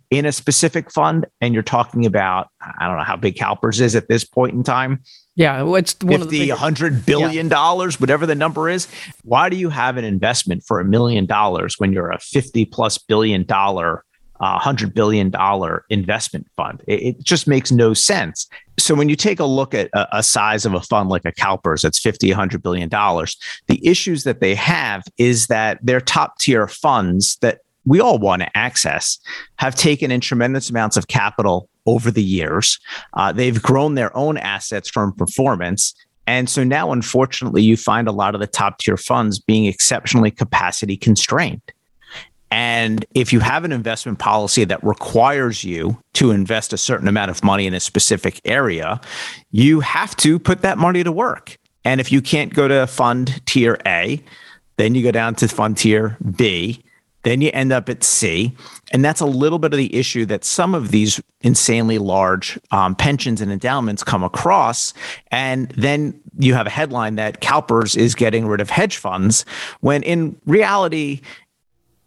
in 0.10 0.26
a 0.26 0.32
specific 0.32 0.92
fund 0.92 1.26
and 1.42 1.54
you're 1.54 1.64
talking 1.64 2.06
about 2.06 2.50
i 2.80 2.88
don't 2.88 2.98
know 2.98 3.04
how 3.04 3.16
big 3.16 3.36
calpers 3.36 3.82
is 3.82 3.96
at 3.96 4.08
this 4.08 4.24
point 4.24 4.54
in 4.54 4.64
time 4.64 5.02
yeah 5.36 5.64
it's 5.76 5.96
one 6.02 6.20
50, 6.20 6.24
of 6.24 6.30
the 6.30 6.50
100 6.50 7.06
billion 7.06 7.48
dollars 7.48 7.96
yeah. 7.96 8.00
whatever 8.00 8.26
the 8.26 8.36
number 8.36 8.70
is 8.70 8.88
why 9.24 9.50
do 9.50 9.58
you 9.58 9.70
have 9.70 9.98
an 9.98 10.06
investment 10.06 10.64
for 10.66 10.80
a 10.80 10.86
million 10.86 11.26
dollars 11.26 11.76
when 11.78 11.94
you're 11.94 12.12
a 12.12 12.20
50 12.20 12.66
plus 12.66 12.98
billion 12.98 13.44
dollar 13.44 14.04
uh, 14.40 14.60
$100 14.60 14.94
billion 14.94 15.32
investment 15.90 16.48
fund. 16.56 16.84
It, 16.88 17.02
it, 17.02 17.24
just 17.24 17.48
makes 17.48 17.72
no 17.72 17.94
sense. 17.94 18.48
So 18.78 18.94
when 18.94 19.08
you 19.10 19.16
take 19.16 19.40
a 19.40 19.46
look 19.46 19.74
at 19.74 19.90
a, 19.94 20.18
a 20.18 20.24
size 20.24 20.66
of 20.66 20.74
a 20.74 20.82
fund 20.82 21.10
like 21.10 21.26
a 21.26 21.32
CalPERS 21.32 21.82
that's 21.82 22.00
50, 22.00 22.32
$100 22.32 22.62
billion, 22.62 22.90
the 22.90 23.88
issues 23.88 24.24
that 24.26 24.42
they 24.42 24.56
have 24.56 25.04
is 25.18 25.48
that 25.48 25.80
they're 25.82 26.02
top 26.02 26.38
tier 26.40 26.68
funds 26.68 27.38
that 27.38 27.60
we 27.86 28.00
all 28.00 28.18
want 28.18 28.42
to 28.42 28.58
access 28.58 29.20
have 29.58 29.76
taken 29.76 30.12
in 30.12 30.22
tremendous 30.22 30.70
amounts 30.70 30.98
of 30.98 31.08
capital 31.08 31.70
over 31.86 32.12
the 32.12 32.24
years. 32.24 32.80
Uh, 33.14 33.32
they've 33.32 33.62
grown 33.62 33.96
their 33.96 34.16
own 34.18 34.38
assets 34.38 34.90
from 34.90 35.14
performance. 35.14 35.94
And 36.28 36.50
so 36.50 36.64
now, 36.64 36.92
unfortunately, 36.92 37.62
you 37.62 37.78
find 37.78 38.08
a 38.08 38.12
lot 38.12 38.34
of 38.34 38.42
the 38.42 38.48
top 38.48 38.80
tier 38.80 38.98
funds 38.98 39.40
being 39.40 39.66
exceptionally 39.66 40.32
capacity 40.32 40.98
constrained. 40.98 41.62
And 42.52 43.06
if 43.14 43.34
you 43.34 43.40
have 43.42 43.66
an 43.66 43.72
investment 43.72 44.18
policy 44.18 44.64
that 44.66 44.84
requires 44.84 45.64
you 45.64 46.00
to 46.14 46.32
invest 46.32 46.74
a 46.74 46.78
certain 46.78 47.08
amount 47.08 47.30
of 47.30 47.44
money 47.44 47.68
in 47.68 47.74
a 47.74 47.80
specific 47.80 48.40
area, 48.46 49.02
you 49.52 49.82
have 49.82 50.16
to 50.18 50.40
put 50.40 50.62
that 50.62 50.78
money 50.78 51.04
to 51.04 51.12
work. 51.12 51.58
And 51.84 52.00
if 52.00 52.12
you 52.12 52.22
can't 52.22 52.54
go 52.54 52.68
to 52.68 52.88
fund 52.88 53.46
tier 53.46 53.78
A, 53.86 54.24
then 54.78 54.96
you 54.96 55.04
go 55.04 55.12
down 55.12 55.36
to 55.36 55.48
fund 55.48 55.78
tier 55.78 56.18
B 56.36 56.84
then 57.26 57.42
you 57.42 57.50
end 57.54 57.74
up 57.74 57.90
at 57.90 58.04
C. 58.04 58.56
And 58.92 59.04
that's 59.04 59.20
a 59.20 59.26
little 59.26 59.58
bit 59.58 59.74
of 59.74 59.78
the 59.78 59.94
issue 59.94 60.26
that 60.28 60.46
some 60.46 60.76
of 60.76 60.92
these 60.92 61.20
insanely 61.42 61.98
large 61.98 62.60
um, 62.70 62.96
pensions 62.96 63.42
and 63.42 63.52
endowments 63.52 64.04
come 64.04 64.24
across. 64.24 64.94
And 65.32 65.70
then 65.72 66.22
you 66.38 66.54
have 66.54 66.68
a 66.68 66.70
headline 66.70 67.16
that 67.16 67.42
CalPERS 67.42 67.98
is 67.98 68.14
getting 68.14 68.46
rid 68.46 68.62
of 68.62 68.70
hedge 68.70 68.98
funds, 68.98 69.44
when 69.82 70.04
in 70.04 70.40
reality, 70.46 71.22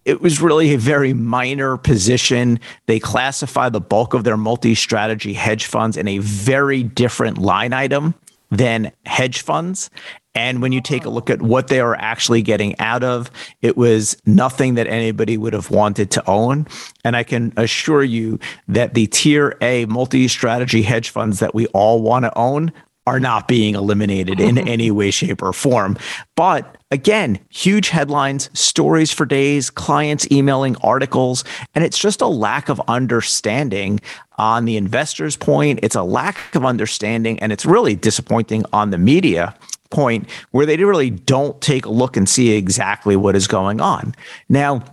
it 0.04 0.22
was 0.22 0.40
really 0.40 0.72
a 0.72 0.78
very 0.78 1.12
minor 1.12 1.76
position. 1.76 2.61
They 2.87 3.00
classify 3.00 3.68
the 3.68 3.81
bulk 3.81 4.14
of 4.14 4.22
their 4.22 4.37
multi 4.37 4.76
strategy 4.76 5.33
hedge 5.33 5.66
funds 5.66 5.96
in 5.96 6.07
a 6.07 6.18
very 6.18 6.85
different 6.85 7.38
line 7.38 7.72
item 7.72 8.14
than 8.50 8.92
hedge 9.04 9.42
funds. 9.42 9.90
And 10.38 10.62
when 10.62 10.70
you 10.70 10.81
take 10.81 11.05
a 11.05 11.11
look 11.11 11.31
at 11.31 11.42
what 11.42 11.66
they 11.66 11.81
are 11.81 11.96
actually 11.96 12.42
getting 12.42 12.79
out 12.79 13.03
of, 13.03 13.29
it 13.61 13.77
was 13.77 14.16
nothing 14.24 14.77
that 14.77 14.87
anybody 14.87 15.37
would 15.37 15.53
have 15.53 15.72
wanted 15.72 16.12
to 16.12 16.31
own. 16.31 16.68
And 17.03 17.16
I 17.16 17.24
can 17.24 17.53
assure 17.57 18.05
you 18.05 18.38
that 18.68 18.94
the 18.94 19.09
tier 19.09 19.59
A 19.61 19.85
multi 19.87 20.29
strategy 20.29 20.83
hedge 20.83 21.11
funds 21.11 21.40
that 21.40 21.57
we 21.57 21.66
all 21.68 22.01
want 22.03 22.24
to 22.24 22.38
own 22.38 22.70
are 23.05 23.18
not 23.18 23.48
being 23.48 23.74
eliminated 23.74 24.38
in 24.38 24.55
mm-hmm. 24.55 24.68
any 24.68 24.92
way, 24.92 25.11
shape, 25.11 25.42
or 25.42 25.53
form. 25.53 25.96
But 26.37 26.77
again, 26.92 27.40
huge 27.48 27.88
headlines, 27.88 28.48
stories 28.53 29.11
for 29.11 29.27
days, 29.27 29.70
clients 29.70 30.31
emailing 30.31 30.77
articles, 30.83 31.42
and 31.74 31.83
it's 31.83 31.98
just 31.98 32.20
a 32.20 32.29
lack 32.29 32.68
of 32.68 32.81
understanding 32.87 33.98
on 34.37 34.66
the 34.66 34.77
investor's 34.77 35.37
point. 35.37 35.81
It's 35.83 35.96
a 35.96 36.05
lack 36.05 36.55
of 36.55 36.64
understanding, 36.64 37.40
and 37.40 37.51
it's 37.51 37.66
really 37.66 37.96
disappointing 37.96 38.64
on 38.72 38.90
the 38.90 38.98
media 38.98 39.57
point 39.90 40.29
where 40.51 40.66
they 40.66 40.77
really 40.77 41.11
don't 41.11 41.61
take 41.61 41.87
a 41.87 41.90
look 41.90 42.16
and 42.16 42.29
see 42.29 42.51
exactly 42.51 43.16
what 43.16 43.35
is 43.35 43.46
going 43.46 43.81
on. 43.81 44.14
Now, 44.48 44.85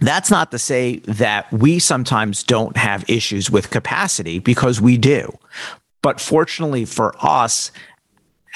that's 0.00 0.30
not 0.30 0.50
to 0.50 0.58
say 0.58 0.96
that 1.00 1.50
we 1.52 1.78
sometimes 1.78 2.42
don't 2.42 2.76
have 2.76 3.08
issues 3.08 3.50
with 3.50 3.70
capacity 3.70 4.38
because 4.38 4.80
we 4.80 4.96
do. 4.96 5.38
But 6.02 6.20
fortunately 6.20 6.84
for 6.84 7.14
us, 7.20 7.70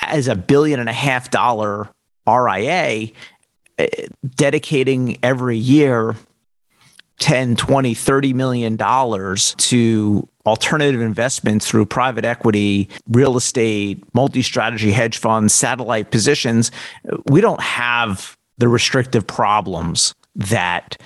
as 0.02 0.28
a 0.28 0.34
billion 0.34 0.80
and 0.80 0.88
a 0.88 0.94
half 0.94 1.30
dollar 1.30 1.88
RIA, 2.26 3.10
eh, 3.78 3.88
dedicating 4.34 5.18
every 5.22 5.56
year 5.56 6.16
10, 7.18 7.56
20, 7.56 7.94
30 7.94 8.32
million 8.32 8.76
dollars 8.76 9.54
to 9.58 10.28
alternative 10.44 11.00
investments 11.00 11.66
through 11.66 11.86
private 11.86 12.24
equity, 12.24 12.88
real 13.08 13.36
estate, 13.36 14.02
multi-strategy 14.14 14.92
hedge 14.92 15.18
funds, 15.18 15.52
satellite 15.52 16.10
positions, 16.10 16.70
we 17.26 17.40
don't 17.40 17.60
have 17.60 18.36
the 18.58 18.68
restrictive 18.68 19.26
problems 19.26 20.14
that 20.34 20.96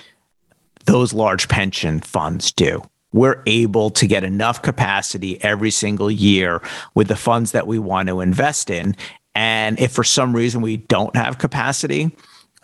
those 0.85 1.13
large 1.13 1.47
pension 1.47 1.99
funds 1.99 2.51
do 2.51 2.81
we're 3.13 3.41
able 3.45 3.89
to 3.89 4.07
get 4.07 4.23
enough 4.23 4.61
capacity 4.61 5.41
every 5.43 5.71
single 5.71 6.09
year 6.09 6.61
with 6.95 7.07
the 7.07 7.15
funds 7.15 7.51
that 7.51 7.67
we 7.67 7.79
want 7.79 8.07
to 8.07 8.21
invest 8.21 8.69
in. 8.69 8.95
And 9.35 9.79
if 9.79 9.91
for 9.91 10.03
some 10.03 10.35
reason 10.35 10.61
we 10.61 10.77
don't 10.77 11.15
have 11.15 11.37
capacity, 11.37 12.15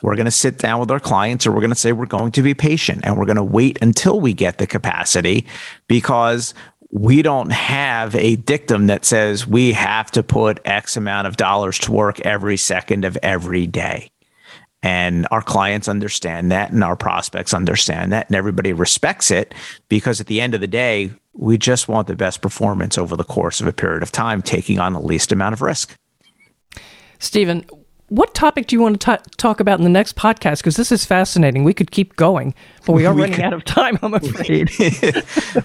we're 0.02 0.16
going 0.16 0.26
to 0.26 0.32
sit 0.32 0.60
down 0.60 0.80
with 0.80 0.92
our 0.92 1.00
clients 1.00 1.46
or 1.46 1.52
we're 1.52 1.62
going 1.62 1.70
to 1.72 1.76
say 1.76 1.92
we're 1.92 2.06
going 2.06 2.32
to 2.32 2.42
be 2.42 2.54
patient 2.54 3.02
and 3.04 3.18
we're 3.18 3.26
going 3.26 3.38
to 3.38 3.44
wait 3.44 3.80
until 3.82 4.20
we 4.20 4.34
get 4.34 4.58
the 4.58 4.68
capacity 4.68 5.46
because 5.88 6.54
we 6.92 7.22
don't 7.22 7.52
have 7.52 8.16
a 8.16 8.36
dictum 8.38 8.88
that 8.88 9.06
says 9.06 9.46
we 9.46 9.74
have 9.74 10.10
to 10.12 10.24
put 10.24 10.60
X 10.66 10.96
amount 10.96 11.28
of 11.28 11.38
dollars 11.38 11.80
to 11.80 11.92
work 11.92 12.20
every 12.22 12.58
second 12.58 13.06
of 13.06 13.18
every 13.22 13.68
day. 13.68 14.10
And 14.84 15.28
our 15.32 15.42
clients 15.42 15.88
understand 15.88 16.52
that, 16.52 16.72
and 16.72 16.84
our 16.84 16.96
prospects 16.96 17.54
understand 17.54 18.14
that, 18.14 18.28
and 18.28 18.36
everybody 18.36 18.74
respects 18.74 19.32
it 19.32 19.54
because 19.90 20.22
at 20.22 20.28
the 20.28 20.40
end 20.40 20.54
of 20.54 20.62
the 20.62 20.68
day, 20.68 21.12
we 21.34 21.58
just 21.58 21.88
want 21.88 22.08
the 22.08 22.16
best 22.16 22.42
performance 22.42 22.98
over 22.98 23.16
the 23.16 23.24
course 23.24 23.60
of 23.60 23.68
a 23.68 23.74
period 23.74 24.04
of 24.04 24.12
time, 24.12 24.42
taking 24.42 24.80
on 24.80 24.94
the 24.94 25.02
least 25.02 25.32
amount 25.32 25.54
of 25.54 25.62
risk. 25.62 25.98
Stephen, 27.20 27.66
what 28.10 28.34
topic 28.34 28.67
do 28.67 28.76
you 28.76 28.82
want 28.82 29.02
to 29.02 29.17
t- 29.17 29.24
talk 29.36 29.60
about 29.60 29.80
in 29.80 29.84
the 29.84 29.89
next 29.89 30.15
podcast? 30.15 30.60
Because 30.60 30.78
this 30.78 30.91
is 30.91 31.04
fascinating. 31.04 31.63
We 31.65 31.74
could 31.74 31.91
keep 31.91 32.15
going, 32.15 32.54
but 32.86 32.93
we 32.93 33.06
are 33.06 33.13
we 33.15 33.22
running 33.22 33.36
could, 33.36 33.46
out 33.46 33.54
of 33.54 33.65
time, 33.65 34.00
I'm 34.02 34.13
afraid. 34.13 34.72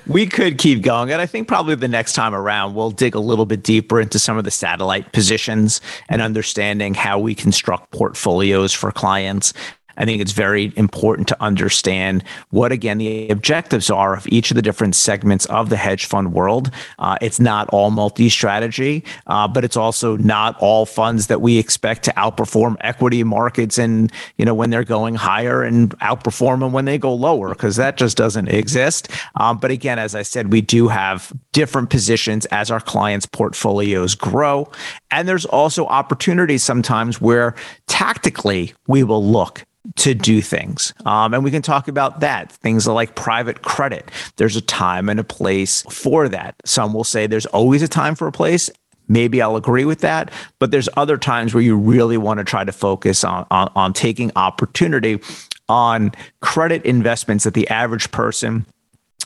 we 0.06 0.26
could 0.26 0.58
keep 0.58 0.82
going. 0.82 1.12
And 1.12 1.20
I 1.20 1.26
think 1.26 1.46
probably 1.46 1.76
the 1.76 1.88
next 1.88 2.14
time 2.14 2.34
around, 2.34 2.74
we'll 2.74 2.90
dig 2.90 3.14
a 3.14 3.20
little 3.20 3.46
bit 3.46 3.62
deeper 3.62 4.00
into 4.00 4.18
some 4.18 4.38
of 4.38 4.44
the 4.44 4.50
satellite 4.50 5.12
positions 5.12 5.80
and 6.08 6.20
understanding 6.20 6.94
how 6.94 7.18
we 7.18 7.34
construct 7.34 7.92
portfolios 7.92 8.72
for 8.72 8.90
clients 8.90 9.52
I 9.96 10.04
think 10.04 10.20
it's 10.20 10.32
very 10.32 10.72
important 10.76 11.28
to 11.28 11.42
understand 11.42 12.24
what, 12.50 12.72
again, 12.72 12.98
the 12.98 13.28
objectives 13.28 13.90
are 13.90 14.16
of 14.16 14.26
each 14.28 14.50
of 14.50 14.54
the 14.54 14.62
different 14.62 14.94
segments 14.94 15.46
of 15.46 15.68
the 15.68 15.76
hedge 15.76 16.06
fund 16.06 16.32
world. 16.32 16.70
Uh, 16.98 17.16
it's 17.20 17.40
not 17.40 17.68
all 17.70 17.90
multi 17.90 18.28
strategy, 18.28 19.04
uh, 19.26 19.48
but 19.48 19.64
it's 19.64 19.76
also 19.76 20.16
not 20.16 20.56
all 20.60 20.86
funds 20.86 21.26
that 21.26 21.40
we 21.40 21.58
expect 21.58 22.04
to 22.04 22.12
outperform 22.12 22.76
equity 22.80 23.24
markets 23.24 23.78
and, 23.78 24.12
you 24.36 24.44
know, 24.44 24.54
when 24.54 24.70
they're 24.70 24.84
going 24.84 25.14
higher 25.14 25.62
and 25.62 25.98
outperform 26.00 26.60
them 26.60 26.72
when 26.72 26.84
they 26.84 26.98
go 26.98 27.14
lower, 27.14 27.50
because 27.50 27.76
that 27.76 27.96
just 27.96 28.16
doesn't 28.16 28.48
exist. 28.48 29.08
Um, 29.36 29.58
but 29.58 29.70
again, 29.70 29.98
as 29.98 30.14
I 30.14 30.22
said, 30.22 30.52
we 30.52 30.60
do 30.60 30.88
have 30.88 31.32
different 31.52 31.90
positions 31.90 32.46
as 32.46 32.70
our 32.70 32.80
clients' 32.80 33.26
portfolios 33.26 34.14
grow. 34.14 34.70
And 35.10 35.28
there's 35.28 35.44
also 35.44 35.86
opportunities 35.86 36.62
sometimes 36.62 37.20
where 37.20 37.54
tactically 37.86 38.74
we 38.86 39.02
will 39.02 39.24
look 39.24 39.64
to 39.96 40.14
do 40.14 40.40
things. 40.40 40.94
Um, 41.04 41.34
and 41.34 41.42
we 41.42 41.50
can 41.50 41.62
talk 41.62 41.88
about 41.88 42.20
that. 42.20 42.52
Things 42.52 42.86
like 42.86 43.14
private 43.14 43.62
credit. 43.62 44.10
There's 44.36 44.56
a 44.56 44.60
time 44.60 45.08
and 45.08 45.18
a 45.18 45.24
place 45.24 45.82
for 45.90 46.28
that. 46.28 46.54
Some 46.64 46.92
will 46.92 47.04
say 47.04 47.26
there's 47.26 47.46
always 47.46 47.82
a 47.82 47.88
time 47.88 48.14
for 48.14 48.26
a 48.26 48.32
place. 48.32 48.70
Maybe 49.08 49.42
I'll 49.42 49.56
agree 49.56 49.84
with 49.84 50.00
that. 50.00 50.30
But 50.58 50.70
there's 50.70 50.88
other 50.96 51.16
times 51.16 51.52
where 51.52 51.62
you 51.62 51.76
really 51.76 52.16
want 52.16 52.38
to 52.38 52.44
try 52.44 52.64
to 52.64 52.72
focus 52.72 53.24
on, 53.24 53.46
on, 53.50 53.70
on 53.74 53.92
taking 53.92 54.30
opportunity 54.36 55.20
on 55.68 56.12
credit 56.40 56.84
investments 56.84 57.44
that 57.44 57.54
the 57.54 57.68
average 57.68 58.10
person 58.10 58.66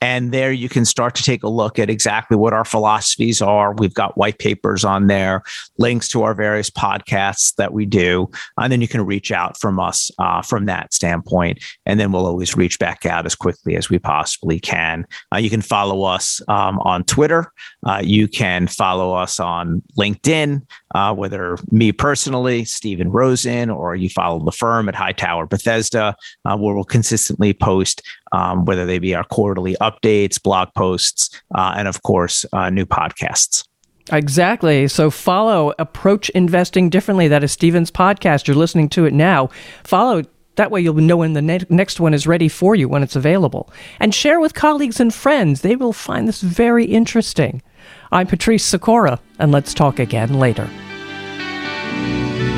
And 0.00 0.32
there 0.32 0.50
you 0.50 0.68
can 0.68 0.84
start 0.84 1.14
to 1.16 1.22
take 1.22 1.42
a 1.42 1.48
look 1.48 1.78
at 1.78 1.90
exactly 1.90 2.36
what 2.36 2.52
our 2.52 2.64
philosophies 2.64 3.42
are. 3.42 3.74
We've 3.74 3.92
got 3.92 4.16
white 4.16 4.38
papers 4.38 4.84
on 4.84 5.08
there, 5.08 5.42
links 5.78 6.08
to 6.08 6.22
our 6.22 6.34
various 6.34 6.70
podcasts 6.70 7.54
that 7.56 7.72
we 7.72 7.84
do. 7.84 8.30
And 8.56 8.72
then 8.72 8.80
you 8.80 8.88
can 8.88 9.04
reach 9.04 9.30
out 9.30 9.58
from 9.58 9.78
us 9.78 10.10
uh, 10.18 10.42
from 10.42 10.66
that 10.66 10.94
standpoint. 10.94 11.62
And 11.84 12.00
then 12.00 12.12
we'll 12.12 12.26
always 12.26 12.56
reach 12.56 12.78
back 12.78 13.04
out 13.04 13.26
as 13.26 13.34
quickly 13.34 13.76
as 13.76 13.90
we 13.90 13.98
possibly 13.98 14.58
can. 14.58 15.06
Uh, 15.34 15.38
you 15.38 15.50
can 15.50 15.62
follow 15.62 16.04
us 16.04 16.40
um, 16.48 16.78
on 16.80 17.04
Twitter. 17.04 17.52
Uh, 17.84 18.00
you 18.02 18.26
can 18.26 18.66
follow 18.68 19.14
us 19.14 19.38
on 19.38 19.82
LinkedIn, 19.98 20.62
uh, 20.94 21.14
whether 21.14 21.56
me 21.70 21.92
personally, 21.92 22.64
Stephen 22.64 23.10
Rosen, 23.10 23.70
or 23.70 23.94
you 23.94 24.08
follow 24.08 24.44
the 24.44 24.52
firm 24.52 24.88
at 24.88 24.94
Hightower 24.94 25.46
Bethesda, 25.46 26.14
uh, 26.44 26.56
where 26.56 26.74
we'll 26.74 26.84
consistently 26.84 27.52
post 27.52 28.02
um, 28.32 28.64
whether 28.64 28.86
they 28.86 28.98
be 28.98 29.14
our 29.14 29.24
quarterly 29.24 29.76
updates, 29.80 30.42
blog 30.42 30.68
posts, 30.76 31.40
uh, 31.54 31.74
and 31.76 31.88
of 31.88 32.02
course, 32.02 32.44
uh, 32.52 32.70
new 32.70 32.86
podcasts. 32.86 33.66
Exactly. 34.12 34.88
So 34.88 35.10
follow 35.10 35.72
Approach 35.78 36.30
Investing 36.30 36.90
Differently. 36.90 37.28
That 37.28 37.44
is 37.44 37.52
Stephen's 37.52 37.90
podcast. 37.90 38.46
You're 38.46 38.56
listening 38.56 38.88
to 38.90 39.04
it 39.04 39.12
now. 39.12 39.50
Follow. 39.84 40.22
That 40.56 40.72
way, 40.72 40.80
you'll 40.80 40.94
know 40.94 41.18
when 41.18 41.32
the 41.34 41.42
ne- 41.42 41.64
next 41.68 42.00
one 42.00 42.12
is 42.12 42.26
ready 42.26 42.48
for 42.48 42.74
you 42.74 42.88
when 42.88 43.02
it's 43.02 43.16
available. 43.16 43.72
And 44.00 44.14
share 44.14 44.40
with 44.40 44.54
colleagues 44.54 45.00
and 45.00 45.14
friends. 45.14 45.60
They 45.60 45.76
will 45.76 45.92
find 45.92 46.26
this 46.26 46.40
very 46.40 46.84
interesting. 46.86 47.62
I'm 48.12 48.26
Patrice 48.26 48.64
Sikora, 48.64 49.20
and 49.38 49.52
let's 49.52 49.72
talk 49.72 50.00
again 50.00 50.34
later. 50.34 50.68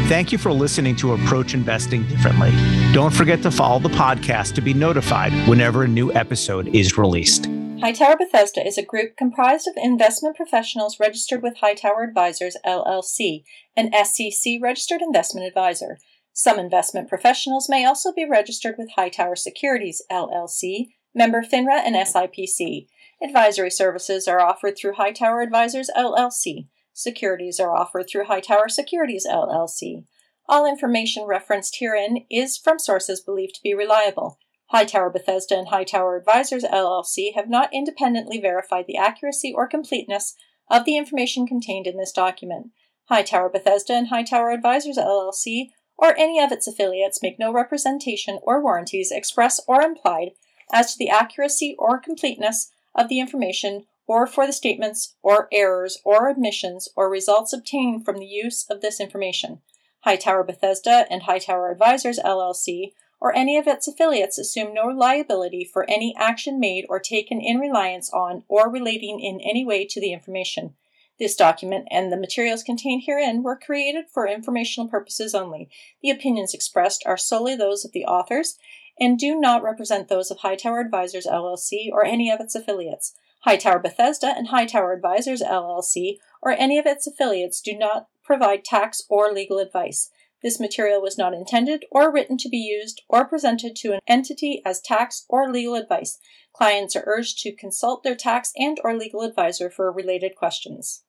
Thank 0.08 0.32
you 0.32 0.38
for 0.38 0.50
listening 0.50 0.96
to 0.96 1.12
Approach 1.12 1.52
Investing 1.52 2.06
Differently. 2.06 2.52
Don't 2.94 3.12
forget 3.12 3.42
to 3.42 3.50
follow 3.50 3.78
the 3.78 3.90
podcast 3.90 4.54
to 4.54 4.62
be 4.62 4.72
notified 4.72 5.32
whenever 5.46 5.82
a 5.82 5.88
new 5.88 6.10
episode 6.14 6.68
is 6.68 6.96
released. 6.96 7.50
Hightower 7.80 8.16
Bethesda 8.16 8.66
is 8.66 8.78
a 8.78 8.82
group 8.82 9.14
comprised 9.18 9.68
of 9.68 9.74
investment 9.76 10.36
professionals 10.36 10.98
registered 10.98 11.42
with 11.42 11.58
Hightower 11.58 12.02
Advisors 12.02 12.56
LLC, 12.64 13.42
an 13.76 13.90
SEC 14.04 14.54
registered 14.62 15.02
investment 15.02 15.46
advisor. 15.46 15.98
Some 16.32 16.58
investment 16.58 17.10
professionals 17.10 17.68
may 17.68 17.84
also 17.84 18.10
be 18.10 18.24
registered 18.24 18.76
with 18.78 18.92
Hightower 18.96 19.36
Securities 19.36 20.02
LLC, 20.10 20.86
member 21.14 21.42
FINRA 21.42 21.82
and 21.84 21.94
SIPC. 21.94 22.86
Advisory 23.22 23.70
services 23.70 24.26
are 24.26 24.40
offered 24.40 24.76
through 24.76 24.94
Hightower 24.94 25.42
Advisors 25.42 25.88
LLC. 25.96 26.66
Securities 26.92 27.60
are 27.60 27.74
offered 27.74 28.06
through 28.10 28.24
Hightower 28.24 28.68
Securities 28.68 29.24
LLC. 29.30 30.04
All 30.48 30.66
information 30.66 31.24
referenced 31.24 31.76
herein 31.78 32.26
is 32.28 32.58
from 32.58 32.80
sources 32.80 33.20
believed 33.20 33.54
to 33.54 33.62
be 33.62 33.74
reliable. 33.74 34.40
Hightower 34.70 35.08
Bethesda 35.08 35.56
and 35.56 35.68
Hightower 35.68 36.16
Advisors 36.16 36.64
LLC 36.64 37.32
have 37.36 37.48
not 37.48 37.72
independently 37.72 38.40
verified 38.40 38.86
the 38.88 38.96
accuracy 38.96 39.52
or 39.54 39.68
completeness 39.68 40.34
of 40.68 40.84
the 40.84 40.96
information 40.96 41.46
contained 41.46 41.86
in 41.86 41.98
this 41.98 42.10
document. 42.10 42.70
Hightower 43.04 43.50
Bethesda 43.50 43.92
and 43.92 44.08
Hightower 44.08 44.50
Advisors 44.50 44.98
LLC 44.98 45.68
or 45.96 46.18
any 46.18 46.40
of 46.40 46.50
its 46.50 46.66
affiliates 46.66 47.22
make 47.22 47.38
no 47.38 47.52
representation 47.52 48.40
or 48.42 48.60
warranties 48.60 49.12
express 49.12 49.60
or 49.68 49.80
implied 49.80 50.30
as 50.72 50.92
to 50.92 50.98
the 50.98 51.08
accuracy 51.08 51.76
or 51.78 52.00
completeness 52.00 52.72
of 52.94 53.08
the 53.08 53.20
information 53.20 53.86
or 54.06 54.26
for 54.26 54.46
the 54.46 54.52
statements 54.52 55.14
or 55.22 55.48
errors 55.52 55.98
or 56.04 56.28
omissions 56.28 56.88
or 56.96 57.08
results 57.08 57.52
obtained 57.52 58.04
from 58.04 58.18
the 58.18 58.26
use 58.26 58.66
of 58.68 58.80
this 58.80 59.00
information. 59.00 59.60
Hightower 60.00 60.42
Bethesda 60.42 61.06
and 61.10 61.22
Hightower 61.22 61.70
Advisors 61.70 62.18
LLC 62.18 62.92
or 63.20 63.34
any 63.34 63.56
of 63.56 63.68
its 63.68 63.86
affiliates 63.86 64.36
assume 64.36 64.74
no 64.74 64.86
liability 64.86 65.64
for 65.64 65.88
any 65.88 66.12
action 66.18 66.58
made 66.58 66.84
or 66.88 66.98
taken 66.98 67.40
in 67.40 67.58
reliance 67.58 68.12
on 68.12 68.42
or 68.48 68.68
relating 68.68 69.20
in 69.20 69.40
any 69.40 69.64
way 69.64 69.86
to 69.86 70.00
the 70.00 70.12
information. 70.12 70.74
This 71.20 71.36
document 71.36 71.86
and 71.88 72.10
the 72.10 72.16
materials 72.16 72.64
contained 72.64 73.04
herein 73.06 73.44
were 73.44 73.54
created 73.56 74.06
for 74.12 74.26
informational 74.26 74.88
purposes 74.88 75.36
only. 75.36 75.68
The 76.02 76.10
opinions 76.10 76.52
expressed 76.52 77.04
are 77.06 77.16
solely 77.16 77.54
those 77.54 77.84
of 77.84 77.92
the 77.92 78.04
authors 78.04 78.58
and 78.98 79.18
do 79.18 79.38
not 79.38 79.62
represent 79.62 80.08
those 80.08 80.30
of 80.30 80.38
Hightower 80.38 80.80
Advisors 80.80 81.26
LLC 81.26 81.88
or 81.92 82.04
any 82.04 82.30
of 82.30 82.40
its 82.40 82.54
affiliates. 82.54 83.14
Hightower 83.40 83.80
Bethesda 83.80 84.28
and 84.36 84.48
Hightower 84.48 84.92
Advisors 84.92 85.42
LLC 85.42 86.18
or 86.40 86.52
any 86.52 86.78
of 86.78 86.86
its 86.86 87.06
affiliates 87.06 87.60
do 87.60 87.76
not 87.76 88.06
provide 88.22 88.64
tax 88.64 89.02
or 89.08 89.32
legal 89.32 89.58
advice. 89.58 90.10
This 90.42 90.60
material 90.60 91.00
was 91.00 91.18
not 91.18 91.34
intended 91.34 91.84
or 91.90 92.12
written 92.12 92.36
to 92.38 92.48
be 92.48 92.58
used 92.58 93.02
or 93.08 93.24
presented 93.24 93.76
to 93.76 93.92
an 93.92 94.00
entity 94.06 94.60
as 94.64 94.80
tax 94.80 95.24
or 95.28 95.50
legal 95.50 95.74
advice. 95.74 96.18
Clients 96.52 96.96
are 96.96 97.04
urged 97.06 97.38
to 97.40 97.54
consult 97.54 98.02
their 98.02 98.16
tax 98.16 98.52
and 98.56 98.78
or 98.84 98.96
legal 98.96 99.22
advisor 99.22 99.70
for 99.70 99.90
related 99.92 100.34
questions. 100.36 101.04